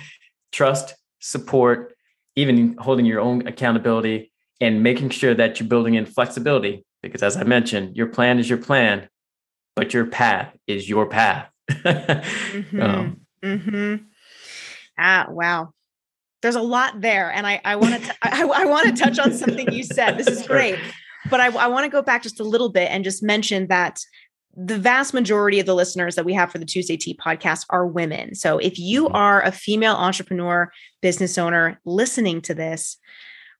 Trust, 0.51 0.95
support, 1.19 1.93
even 2.35 2.77
holding 2.79 3.05
your 3.05 3.19
own 3.19 3.45
accountability 3.45 4.31
and 4.63 4.81
making 4.81 5.09
sure 5.09 5.33
that 5.35 5.59
you're 5.59 5.67
building 5.67 5.95
in 5.95 6.05
flexibility 6.05 6.85
because 7.01 7.21
as 7.21 7.35
i 7.35 7.43
mentioned 7.43 7.95
your 7.95 8.07
plan 8.07 8.39
is 8.39 8.49
your 8.49 8.57
plan 8.57 9.07
but 9.75 9.93
your 9.93 10.05
path 10.05 10.55
is 10.67 10.87
your 10.87 11.07
path 11.07 11.49
mm-hmm. 11.69 12.81
Um, 12.81 13.21
mm-hmm. 13.43 13.95
ah 14.97 15.27
wow 15.29 15.73
there's 16.41 16.55
a 16.55 16.61
lot 16.61 17.01
there 17.01 17.31
and 17.31 17.45
i 17.45 17.59
i 17.65 17.75
want 17.75 18.01
to 18.01 18.15
I, 18.21 18.43
I 18.43 18.65
want 18.65 18.95
to 18.95 19.03
touch 19.03 19.19
on 19.19 19.33
something 19.33 19.71
you 19.71 19.83
said 19.83 20.17
this 20.17 20.27
is 20.27 20.47
great 20.47 20.79
but 21.29 21.39
i, 21.39 21.47
I 21.47 21.67
want 21.67 21.83
to 21.83 21.89
go 21.89 22.01
back 22.01 22.23
just 22.23 22.39
a 22.39 22.43
little 22.43 22.69
bit 22.69 22.89
and 22.89 23.03
just 23.03 23.21
mention 23.21 23.67
that 23.67 23.99
the 24.55 24.77
vast 24.77 25.13
majority 25.13 25.59
of 25.59 25.65
the 25.65 25.75
listeners 25.75 26.15
that 26.15 26.25
we 26.25 26.33
have 26.33 26.51
for 26.51 26.59
the 26.59 26.65
Tuesday 26.65 26.95
Tea 26.95 27.17
podcast 27.17 27.65
are 27.71 27.87
women. 27.87 28.35
So 28.35 28.59
if 28.59 28.77
you 28.77 29.05
mm-hmm. 29.05 29.15
are 29.15 29.41
a 29.41 29.51
female 29.51 29.95
entrepreneur, 29.95 30.71
business 31.01 31.39
owner 31.39 31.79
listening 31.85 32.39
to 32.41 32.53
this, 32.53 32.97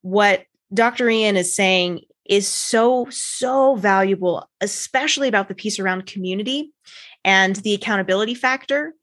what 0.02 0.44
Dr. 0.72 1.08
Ian 1.08 1.36
is 1.36 1.54
saying 1.54 2.00
is 2.24 2.48
so, 2.48 3.06
so 3.10 3.76
valuable, 3.76 4.48
especially 4.60 5.28
about 5.28 5.48
the 5.48 5.54
piece 5.54 5.78
around 5.78 6.06
community 6.06 6.72
and 7.24 7.56
the 7.56 7.74
accountability 7.74 8.34
factor. 8.34 8.94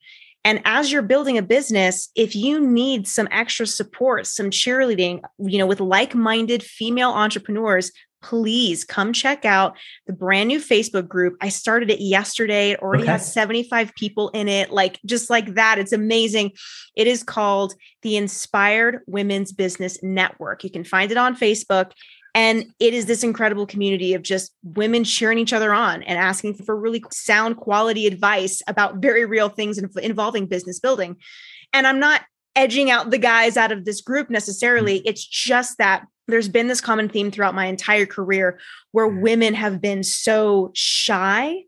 And 0.44 0.60
as 0.66 0.92
you're 0.92 1.04
building 1.04 1.38
a 1.38 1.44
business, 1.44 2.10
if 2.16 2.36
you 2.36 2.60
need 2.60 3.08
some 3.08 3.28
extra 3.30 3.68
support, 3.68 4.26
some 4.26 4.50
cheerleading, 4.50 5.22
you 5.38 5.60
know, 5.60 5.68
with 5.68 5.80
like-minded 5.80 6.64
female 6.64 7.12
entrepreneurs, 7.12 7.92
please 8.22 8.84
come 8.84 9.14
check 9.14 9.46
out 9.46 9.78
the 10.08 10.14
brand 10.14 10.48
new 10.48 10.60
Facebook 10.60 11.08
group. 11.08 11.38
I 11.42 11.50
started 11.50 11.90
it 11.90 12.00
yesterday. 12.00 12.72
It 12.72 12.82
already 12.82 13.04
okay. 13.04 13.14
has 13.14 13.34
75 13.34 13.94
people 13.96 14.30
in 14.30 14.48
it. 14.48 14.72
Like 14.72 15.00
just 15.06 15.30
like 15.30 15.56
that. 15.56 15.80
It's 15.80 15.92
amazing. 15.92 16.52
It 16.96 17.08
is 17.08 17.24
called 17.24 17.74
the 18.02 18.18
Inspired 18.18 19.00
Women's 19.08 19.52
Business 19.52 20.02
Network. 20.04 20.64
You 20.64 20.70
can 20.70 20.84
find 20.84 21.12
it 21.12 21.18
on 21.18 21.36
Facebook. 21.36 21.92
And 22.34 22.74
it 22.80 22.94
is 22.94 23.08
this 23.08 23.24
incredible 23.24 23.66
community 23.66 24.14
of 24.14 24.22
just 24.22 24.54
women 24.64 25.04
cheering 25.04 25.38
each 25.38 25.52
other 25.52 25.74
on 25.74 26.02
and 26.04 26.18
asking 26.18 26.54
for 26.54 26.76
really 26.78 27.04
sound 27.12 27.58
quality 27.58 28.08
advice 28.08 28.62
about 28.68 28.98
very 28.98 29.26
real 29.26 29.50
things 29.50 29.78
involving 29.78 30.46
business 30.46 30.80
building. 30.80 31.18
And 31.74 31.86
I'm 31.86 32.00
not 32.00 32.22
edging 32.56 32.90
out 32.90 33.12
the 33.12 33.18
guys 33.18 33.58
out 33.58 33.72
of 33.72 33.86
this 33.86 34.02
group 34.02 34.30
necessarily. 34.30 35.00
Mm. 35.00 35.04
It's 35.06 35.26
just 35.26 35.78
that 35.78 36.06
there's 36.32 36.50
been 36.50 36.68
this 36.68 36.82
common 36.82 37.10
theme 37.10 37.32
throughout 37.32 37.56
my 37.56 37.66
entire 37.66 38.06
career 38.06 38.60
where 38.92 39.10
mm. 39.10 39.22
women 39.22 39.54
have 39.54 39.82
been 39.82 40.04
so 40.04 40.72
shy 40.74 41.64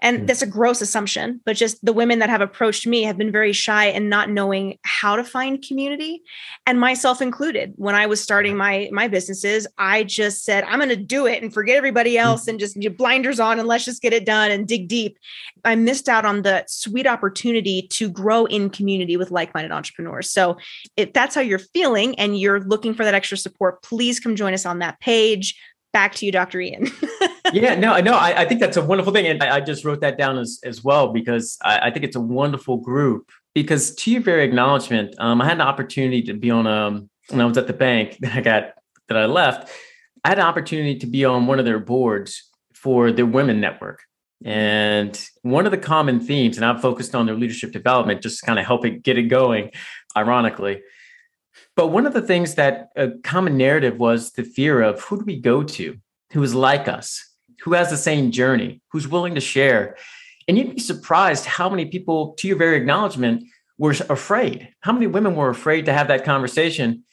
and 0.00 0.20
mm. 0.20 0.26
that's 0.26 0.42
a 0.42 0.46
gross 0.46 0.80
assumption 0.80 1.40
but 1.44 1.56
just 1.56 1.84
the 1.84 1.92
women 1.92 2.18
that 2.18 2.30
have 2.30 2.40
approached 2.40 2.86
me 2.86 3.02
have 3.02 3.18
been 3.18 3.32
very 3.32 3.52
shy 3.52 3.86
and 3.86 4.08
not 4.08 4.30
knowing 4.30 4.78
how 4.82 5.16
to 5.16 5.24
find 5.24 5.62
community 5.66 6.22
and 6.66 6.80
myself 6.80 7.20
included 7.20 7.72
when 7.76 7.94
i 7.94 8.06
was 8.06 8.20
starting 8.20 8.56
my 8.56 8.88
my 8.92 9.08
businesses 9.08 9.66
i 9.78 10.04
just 10.04 10.44
said 10.44 10.64
i'm 10.64 10.78
going 10.78 10.88
to 10.88 10.96
do 10.96 11.26
it 11.26 11.42
and 11.42 11.52
forget 11.52 11.76
everybody 11.76 12.14
mm. 12.14 12.20
else 12.20 12.46
and 12.46 12.58
just 12.58 12.78
blinders 12.96 13.40
on 13.40 13.58
and 13.58 13.68
let's 13.68 13.84
just 13.84 14.02
get 14.02 14.12
it 14.12 14.24
done 14.24 14.50
and 14.50 14.68
dig 14.68 14.88
deep 14.88 15.18
i 15.64 15.74
missed 15.74 16.08
out 16.08 16.24
on 16.24 16.42
the 16.42 16.64
sweet 16.66 17.06
opportunity 17.06 17.82
to 17.88 18.08
grow 18.08 18.44
in 18.46 18.70
community 18.70 19.16
with 19.16 19.30
like-minded 19.30 19.72
entrepreneurs 19.72 20.30
so 20.30 20.56
if 20.96 21.12
that's 21.12 21.34
how 21.34 21.40
you're 21.40 21.58
feeling 21.58 22.18
and 22.18 22.38
you're 22.38 22.60
looking 22.60 22.94
for 22.94 23.04
that 23.04 23.14
extra 23.14 23.36
support 23.36 23.82
please 23.82 24.20
come 24.20 24.36
join 24.36 24.54
us 24.54 24.66
on 24.66 24.78
that 24.78 24.98
page 25.00 25.56
back 25.92 26.14
to 26.16 26.26
you, 26.26 26.32
Dr. 26.32 26.60
Ian. 26.60 26.86
yeah, 27.52 27.74
no, 27.74 27.98
no, 28.00 28.14
I, 28.14 28.42
I, 28.42 28.44
think 28.44 28.60
that's 28.60 28.76
a 28.76 28.84
wonderful 28.84 29.12
thing. 29.12 29.26
And 29.26 29.42
I, 29.42 29.56
I, 29.56 29.60
just 29.60 29.84
wrote 29.84 30.00
that 30.00 30.18
down 30.18 30.38
as, 30.38 30.60
as 30.64 30.82
well 30.82 31.12
because 31.12 31.58
I, 31.62 31.88
I, 31.88 31.90
think 31.90 32.04
it's 32.04 32.16
a 32.16 32.20
wonderful 32.20 32.78
group. 32.78 33.30
Because 33.54 33.94
to 33.96 34.10
your 34.10 34.20
very 34.20 34.44
acknowledgement, 34.44 35.14
um, 35.18 35.40
I 35.40 35.46
had 35.46 35.54
an 35.54 35.62
opportunity 35.62 36.22
to 36.22 36.34
be 36.34 36.50
on 36.50 36.66
a, 36.66 36.70
um, 36.70 37.10
when 37.28 37.40
I 37.40 37.44
was 37.44 37.58
at 37.58 37.66
the 37.66 37.72
bank 37.72 38.18
that 38.20 38.36
I 38.36 38.40
got, 38.40 38.72
that 39.08 39.16
I 39.16 39.26
left, 39.26 39.70
I 40.24 40.28
had 40.28 40.38
an 40.38 40.44
opportunity 40.44 40.98
to 40.98 41.06
be 41.06 41.24
on 41.24 41.46
one 41.46 41.58
of 41.58 41.64
their 41.64 41.78
boards 41.78 42.50
for 42.74 43.10
the 43.10 43.24
Women 43.26 43.60
Network. 43.60 44.02
And 44.44 45.20
one 45.42 45.66
of 45.66 45.72
the 45.72 45.78
common 45.78 46.20
themes, 46.20 46.56
and 46.56 46.64
I've 46.64 46.80
focused 46.80 47.14
on 47.14 47.26
their 47.26 47.34
leadership 47.34 47.72
development, 47.72 48.22
just 48.22 48.42
kind 48.42 48.58
of 48.58 48.66
help 48.66 48.84
it 48.84 49.02
get 49.02 49.18
it 49.18 49.24
going, 49.24 49.72
ironically, 50.16 50.80
but 51.74 51.88
one 51.88 52.06
of 52.06 52.12
the 52.12 52.22
things 52.22 52.54
that 52.54 52.88
a 52.96 53.10
common 53.22 53.56
narrative 53.56 53.98
was 53.98 54.32
the 54.32 54.44
fear 54.44 54.80
of 54.80 55.00
who 55.02 55.18
do 55.18 55.24
we 55.24 55.40
go 55.40 55.62
to 55.62 55.96
who 56.32 56.42
is 56.42 56.54
like 56.54 56.88
us, 56.88 57.24
who 57.62 57.72
has 57.74 57.90
the 57.90 57.96
same 57.96 58.30
journey, 58.30 58.80
who's 58.92 59.08
willing 59.08 59.34
to 59.34 59.40
share. 59.40 59.96
And 60.46 60.56
you'd 60.56 60.74
be 60.74 60.80
surprised 60.80 61.44
how 61.44 61.68
many 61.68 61.86
people, 61.86 62.34
to 62.38 62.48
your 62.48 62.56
very 62.56 62.76
acknowledgement, 62.76 63.44
were 63.76 63.94
afraid. 64.08 64.68
How 64.80 64.92
many 64.92 65.06
women 65.06 65.34
were 65.34 65.50
afraid 65.50 65.86
to 65.86 65.92
have 65.92 66.08
that 66.08 66.24
conversation? 66.24 67.04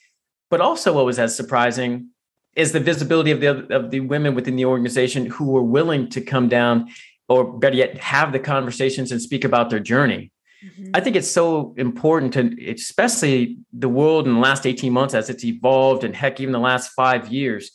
But 0.50 0.62
also, 0.62 0.94
what 0.94 1.06
was 1.06 1.20
as 1.20 1.36
surprising 1.36 2.10
is 2.56 2.72
the 2.72 2.80
visibility 2.80 3.32
of 3.32 3.42
the 3.42 3.76
of 3.76 3.92
the 3.92 4.00
women 4.00 4.36
within 4.36 4.56
the 4.56 4.66
organization 4.66 5.26
who 5.26 5.46
were 5.46 5.64
willing 5.64 6.10
to 6.10 6.22
come 6.22 6.48
down, 6.48 6.90
or 7.28 7.58
better 7.58 7.76
yet, 7.76 7.98
have 7.98 8.32
the 8.32 8.40
conversations 8.40 9.12
and 9.12 9.22
speak 9.22 9.44
about 9.44 9.70
their 9.70 9.80
journey. 9.80 10.32
Mm-hmm. 10.64 10.92
I 10.94 11.02
think 11.02 11.16
it's 11.16 11.30
so 11.30 11.74
important 11.78 12.34
to, 12.34 12.72
especially 12.72 13.58
the 13.74 13.90
world 13.90 14.28
in 14.28 14.36
the 14.36 14.40
last 14.40 14.66
18 14.66 14.94
months 14.94 15.14
as 15.14 15.30
it's 15.30 15.44
evolved, 15.44 16.04
and 16.04 16.16
heck, 16.16 16.40
even 16.40 16.54
the 16.54 16.60
last 16.60 16.92
five 16.92 17.28
years, 17.28 17.72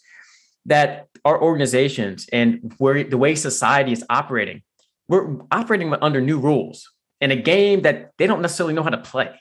that 0.67 1.10
our 1.25 1.41
organizations 1.41 2.29
and 2.33 2.75
where 2.79 3.05
the 3.05 3.19
way 3.19 3.35
society 3.35 3.93
is 3.93 4.05
operating, 4.11 4.63
we're 5.09 5.37
operating 5.51 5.93
under 6.01 6.21
new 6.21 6.39
rules 6.39 6.91
in 7.21 7.31
a 7.31 7.37
game 7.37 7.83
that 7.83 8.13
they 8.19 8.27
don't 8.27 8.43
necessarily 8.43 8.75
know 8.75 8.83
how 8.83 8.91
to 8.91 8.99
play. 8.99 9.39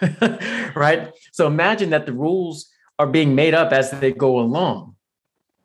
right? 0.74 1.12
So 1.32 1.46
imagine 1.46 1.90
that 1.90 2.06
the 2.06 2.12
rules 2.12 2.68
are 2.98 3.06
being 3.06 3.34
made 3.34 3.54
up 3.54 3.72
as 3.72 3.90
they 3.90 4.12
go 4.12 4.38
along. 4.38 4.96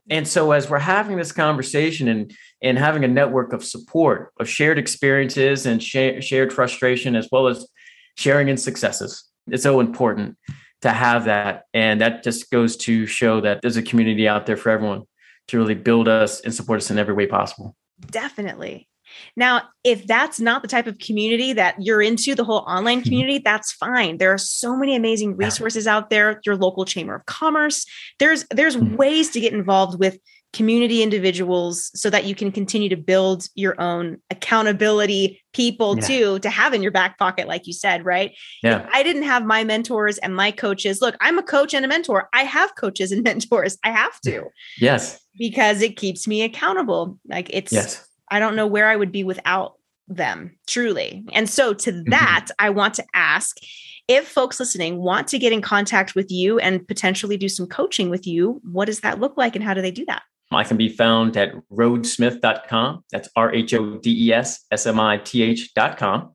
And 0.10 0.28
so 0.28 0.52
as 0.52 0.69
we're 0.69 0.80
having 0.80 1.17
this 1.17 1.32
conversation 1.32 2.08
and 2.08 2.34
and 2.62 2.78
having 2.78 3.04
a 3.04 3.08
network 3.08 3.54
of 3.54 3.63
support, 3.63 4.34
of 4.39 4.49
shared 4.49 4.78
experiences 4.78 5.65
and 5.65 5.82
sh- 5.82 6.21
shared 6.21 6.52
frustration 6.52 7.15
as 7.15 7.28
well 7.32 7.47
as 7.47 7.65
sharing 8.15 8.49
in 8.49 8.58
successes, 8.58 9.23
it's 9.47 9.63
so 9.63 9.80
important 9.80 10.38
to 10.82 10.91
have 10.91 11.26
that 11.26 11.63
and 11.73 12.02
that 12.02 12.23
just 12.23 12.52
goes 12.52 12.76
to 12.76 13.06
show 13.06 13.39
that 13.39 13.62
there's 13.62 13.78
a 13.78 13.82
community 13.82 14.28
out 14.28 14.45
there 14.45 14.58
for 14.58 14.69
everyone 14.69 15.04
to 15.48 15.58
really 15.58 15.76
build 15.76 16.08
us 16.08 16.42
and 16.42 16.54
support 16.54 16.78
us 16.78 16.92
in 16.92 16.98
every 16.98 17.14
way 17.14 17.28
possible. 17.28 17.76
Definitely. 18.10 18.88
Now, 19.36 19.64
if 19.84 20.08
that's 20.08 20.40
not 20.40 20.62
the 20.62 20.68
type 20.68 20.88
of 20.88 20.98
community 20.98 21.54
that 21.54 21.76
you're 21.80 22.02
into, 22.02 22.36
the 22.36 22.44
whole 22.44 22.66
online 22.68 23.00
mm-hmm. 23.00 23.04
community, 23.04 23.38
that's 23.40 23.72
fine. 23.72 24.18
There 24.18 24.34
are 24.34 24.38
so 24.38 24.76
many 24.76 24.96
amazing 24.96 25.36
resources 25.36 25.88
out 25.88 26.10
there, 26.10 26.42
your 26.46 26.56
local 26.56 26.86
chamber 26.86 27.16
of 27.16 27.26
commerce. 27.26 27.86
There's 28.20 28.46
there's 28.50 28.76
mm-hmm. 28.76 28.96
ways 28.96 29.30
to 29.32 29.40
get 29.40 29.54
involved 29.54 30.00
with 30.00 30.18
community 30.54 31.02
individuals 31.02 31.92
so 32.00 32.10
that 32.10 32.26
you 32.26 32.36
can 32.36 32.52
continue 32.52 32.88
to 32.88 32.96
build 32.96 33.48
your 33.56 33.80
own 33.82 34.18
accountability 34.30 35.42
people 35.54 35.96
yeah. 35.98 36.06
too 36.06 36.39
to 36.39 36.50
have 36.50 36.74
in 36.74 36.82
your 36.82 36.92
back 36.92 37.18
pocket 37.18 37.48
like 37.48 37.66
you 37.66 37.74
said 37.74 38.06
right 38.06 38.36
yeah 38.62 38.88
i 38.94 39.02
didn't 39.02 39.24
have 39.24 39.44
my 39.46 39.63
mentors 39.63 40.20
and 40.20 40.36
my 40.36 40.52
coaches 40.52 41.02
look 41.02 41.16
i'm 41.22 41.39
a 41.39 41.44
coach 41.44 41.74
and 41.74 41.84
a 41.84 41.88
mentor 41.88 42.30
i 42.34 42.44
have 42.44 42.76
coaches 42.76 43.12
and 43.12 43.24
mentors 43.26 43.78
i 43.84 43.89
have 43.89 44.20
to 44.22 44.44
yes 44.80 45.20
because 45.38 45.82
it 45.82 45.98
keeps 45.98 46.28
me 46.28 46.44
accountable 46.44 47.18
like 47.28 47.50
it's 47.52 47.74
yes 47.74 48.08
I 48.34 48.39
don't 48.39 48.56
know 48.56 48.66
where 48.66 48.89
I 48.89 48.96
would 48.96 49.12
be 49.12 49.24
without 49.24 49.76
them, 50.08 50.58
truly. 50.66 51.24
And 51.34 51.48
so, 51.48 51.74
to 51.76 51.92
mm-hmm. 51.92 52.10
that. 52.10 52.48
I 52.58 52.72
want 52.72 52.96
to 52.96 53.06
ask 53.13 53.58
if 54.08 54.28
folks 54.28 54.60
listening 54.60 54.98
want 54.98 55.28
to 55.30 55.39
get 55.39 55.54
in 55.54 55.62
contact 55.62 56.16
with 56.16 56.32
you 56.32 56.58
and 56.58 56.86
potentially 56.88 57.38
do 57.38 57.48
some 57.48 57.68
coaching 57.68 58.10
with 58.10 58.26
you, 58.26 58.60
what 58.63 58.86
does 58.86 59.02
that 59.02 59.20
look 59.20 59.38
like 59.38 59.56
and 59.56 59.63
how 59.63 59.76
do 59.76 59.82
they 59.82 59.92
do 59.92 60.04
that? 60.06 60.24
I 60.56 60.63
can 60.63 60.78
be 60.78 60.89
found 60.89 61.38
at 61.38 61.54
rhodesmith.com. 61.72 63.04
That's 63.12 63.30
R 63.36 63.54
H 63.54 63.74
O 63.74 63.98
D 63.98 64.28
E 64.28 64.34
S 64.34 64.66
S 64.72 64.86
M 64.86 65.00
I 65.00 65.18
T 65.18 65.44
H.com. 65.44 66.34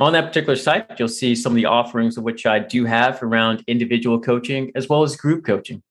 On 0.00 0.12
that 0.14 0.26
particular 0.28 0.56
site, 0.56 0.98
you'll 0.98 1.08
see 1.08 1.34
some 1.34 1.52
of 1.52 1.56
the 1.56 1.66
offerings 1.66 2.16
of 2.16 2.24
which 2.24 2.46
I 2.46 2.58
do 2.58 2.86
have 2.86 3.22
around 3.22 3.62
individual 3.66 4.18
coaching 4.18 4.72
as 4.74 4.88
well 4.88 5.02
as 5.02 5.14
group 5.16 5.44
coaching. 5.44 5.82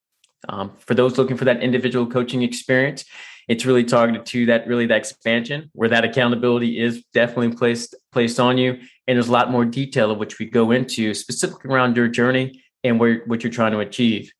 Um, 0.48 0.72
for 0.80 0.96
those 0.96 1.18
looking 1.18 1.38
for 1.38 1.46
that 1.46 1.62
individual 1.62 2.08
coaching 2.08 2.42
experience, 2.42 3.06
it's 3.50 3.66
really 3.66 3.84
targeted 3.84 4.26
to 4.28 4.46
that 4.46 4.68
really 4.68 4.86
that 4.86 4.98
expansion 4.98 5.70
where 5.74 5.90
that 5.90 6.06
accountability 6.06 6.80
is 6.80 7.04
definitely 7.14 7.56
placed 7.56 7.96
placed 8.12 8.40
on 8.40 8.58
you 8.58 8.74
and 9.08 9.18
there's 9.18 9.28
a 9.28 9.32
lot 9.32 9.52
more 9.52 9.66
detail 9.66 10.12
of 10.12 10.20
which 10.20 10.40
we 10.40 10.46
go 10.46 10.72
into 10.72 11.14
specifically 11.14 11.70
around 11.70 11.98
your 11.98 12.08
journey 12.08 12.64
and 12.84 13.00
where 13.00 13.24
what 13.26 13.44
you're 13.44 13.52
trying 13.52 13.72
to 13.72 13.80
achieve 13.80 14.32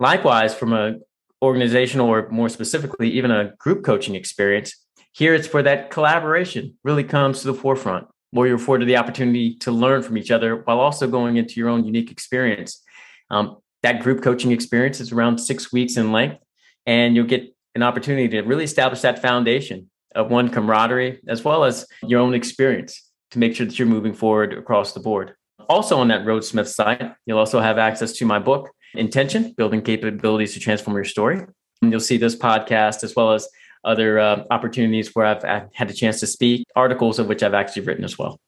likewise 0.00 0.54
from 0.54 0.72
a 0.72 0.96
organizational 1.42 2.08
or 2.08 2.28
more 2.30 2.48
specifically 2.48 3.10
even 3.10 3.30
a 3.30 3.52
group 3.58 3.84
coaching 3.84 4.14
experience 4.14 4.76
here 5.12 5.34
it's 5.34 5.52
where 5.52 5.62
that 5.62 5.90
collaboration 5.90 6.74
really 6.84 7.04
comes 7.04 7.40
to 7.40 7.46
the 7.48 7.54
forefront 7.54 8.06
where 8.30 8.46
you're 8.46 8.56
afforded 8.56 8.88
the 8.88 8.96
opportunity 8.96 9.56
to 9.56 9.70
learn 9.70 10.02
from 10.02 10.16
each 10.16 10.30
other 10.30 10.62
while 10.64 10.80
also 10.80 11.06
going 11.06 11.36
into 11.36 11.54
your 11.54 11.68
own 11.68 11.84
unique 11.84 12.10
experience 12.10 12.82
um, 13.30 13.56
that 13.82 14.00
group 14.00 14.22
coaching 14.22 14.52
experience 14.52 15.00
is 15.00 15.10
around 15.12 15.38
six 15.38 15.72
weeks 15.72 15.96
in 15.96 16.12
length 16.12 16.38
and 16.86 17.16
you'll 17.16 17.26
get 17.26 17.54
an 17.74 17.82
opportunity 17.82 18.28
to 18.28 18.42
really 18.42 18.64
establish 18.64 19.00
that 19.00 19.20
foundation 19.20 19.90
of 20.14 20.30
one 20.30 20.48
camaraderie 20.48 21.20
as 21.26 21.44
well 21.44 21.64
as 21.64 21.86
your 22.02 22.20
own 22.20 22.34
experience 22.34 23.10
to 23.30 23.38
make 23.38 23.54
sure 23.56 23.66
that 23.66 23.78
you're 23.78 23.88
moving 23.88 24.12
forward 24.12 24.52
across 24.52 24.92
the 24.92 25.00
board. 25.00 25.34
Also 25.68 25.98
on 25.98 26.08
that 26.08 26.26
Rhodesmith 26.26 26.68
site, 26.68 27.12
you'll 27.24 27.38
also 27.38 27.60
have 27.60 27.78
access 27.78 28.12
to 28.14 28.26
my 28.26 28.38
book, 28.38 28.70
Intention, 28.94 29.52
Building 29.52 29.82
Capabilities 29.82 30.54
to 30.54 30.60
Transform 30.60 30.96
Your 30.96 31.04
Story. 31.04 31.40
And 31.80 31.90
you'll 31.90 32.00
see 32.00 32.16
this 32.16 32.36
podcast 32.36 33.02
as 33.02 33.16
well 33.16 33.32
as 33.32 33.48
other 33.84 34.18
uh, 34.18 34.44
opportunities 34.50 35.14
where 35.14 35.26
I've, 35.26 35.44
I've 35.44 35.74
had 35.74 35.90
a 35.90 35.94
chance 35.94 36.20
to 36.20 36.26
speak, 36.26 36.66
articles 36.76 37.18
of 37.18 37.26
which 37.26 37.42
I've 37.42 37.54
actually 37.54 37.82
written 37.82 38.04
as 38.04 38.18
well. 38.18 38.38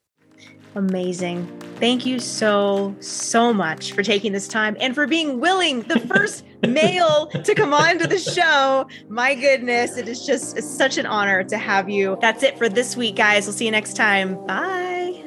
Amazing. 0.76 1.46
Thank 1.76 2.04
you 2.04 2.18
so, 2.18 2.96
so 2.98 3.52
much 3.52 3.92
for 3.92 4.02
taking 4.02 4.32
this 4.32 4.48
time 4.48 4.76
and 4.80 4.94
for 4.94 5.06
being 5.06 5.38
willing, 5.40 5.82
the 5.82 6.00
first 6.14 6.44
male 6.66 7.26
to 7.26 7.54
come 7.54 7.72
on 7.72 7.98
to 7.98 8.06
the 8.06 8.18
show. 8.18 8.88
My 9.08 9.34
goodness, 9.34 9.96
it 9.96 10.08
is 10.08 10.26
just 10.26 10.60
such 10.62 10.98
an 10.98 11.06
honor 11.06 11.44
to 11.44 11.58
have 11.58 11.88
you. 11.88 12.18
That's 12.20 12.42
it 12.42 12.58
for 12.58 12.68
this 12.68 12.96
week, 12.96 13.16
guys. 13.16 13.46
We'll 13.46 13.54
see 13.54 13.66
you 13.66 13.70
next 13.70 13.94
time. 13.94 14.44
Bye. 14.46 15.23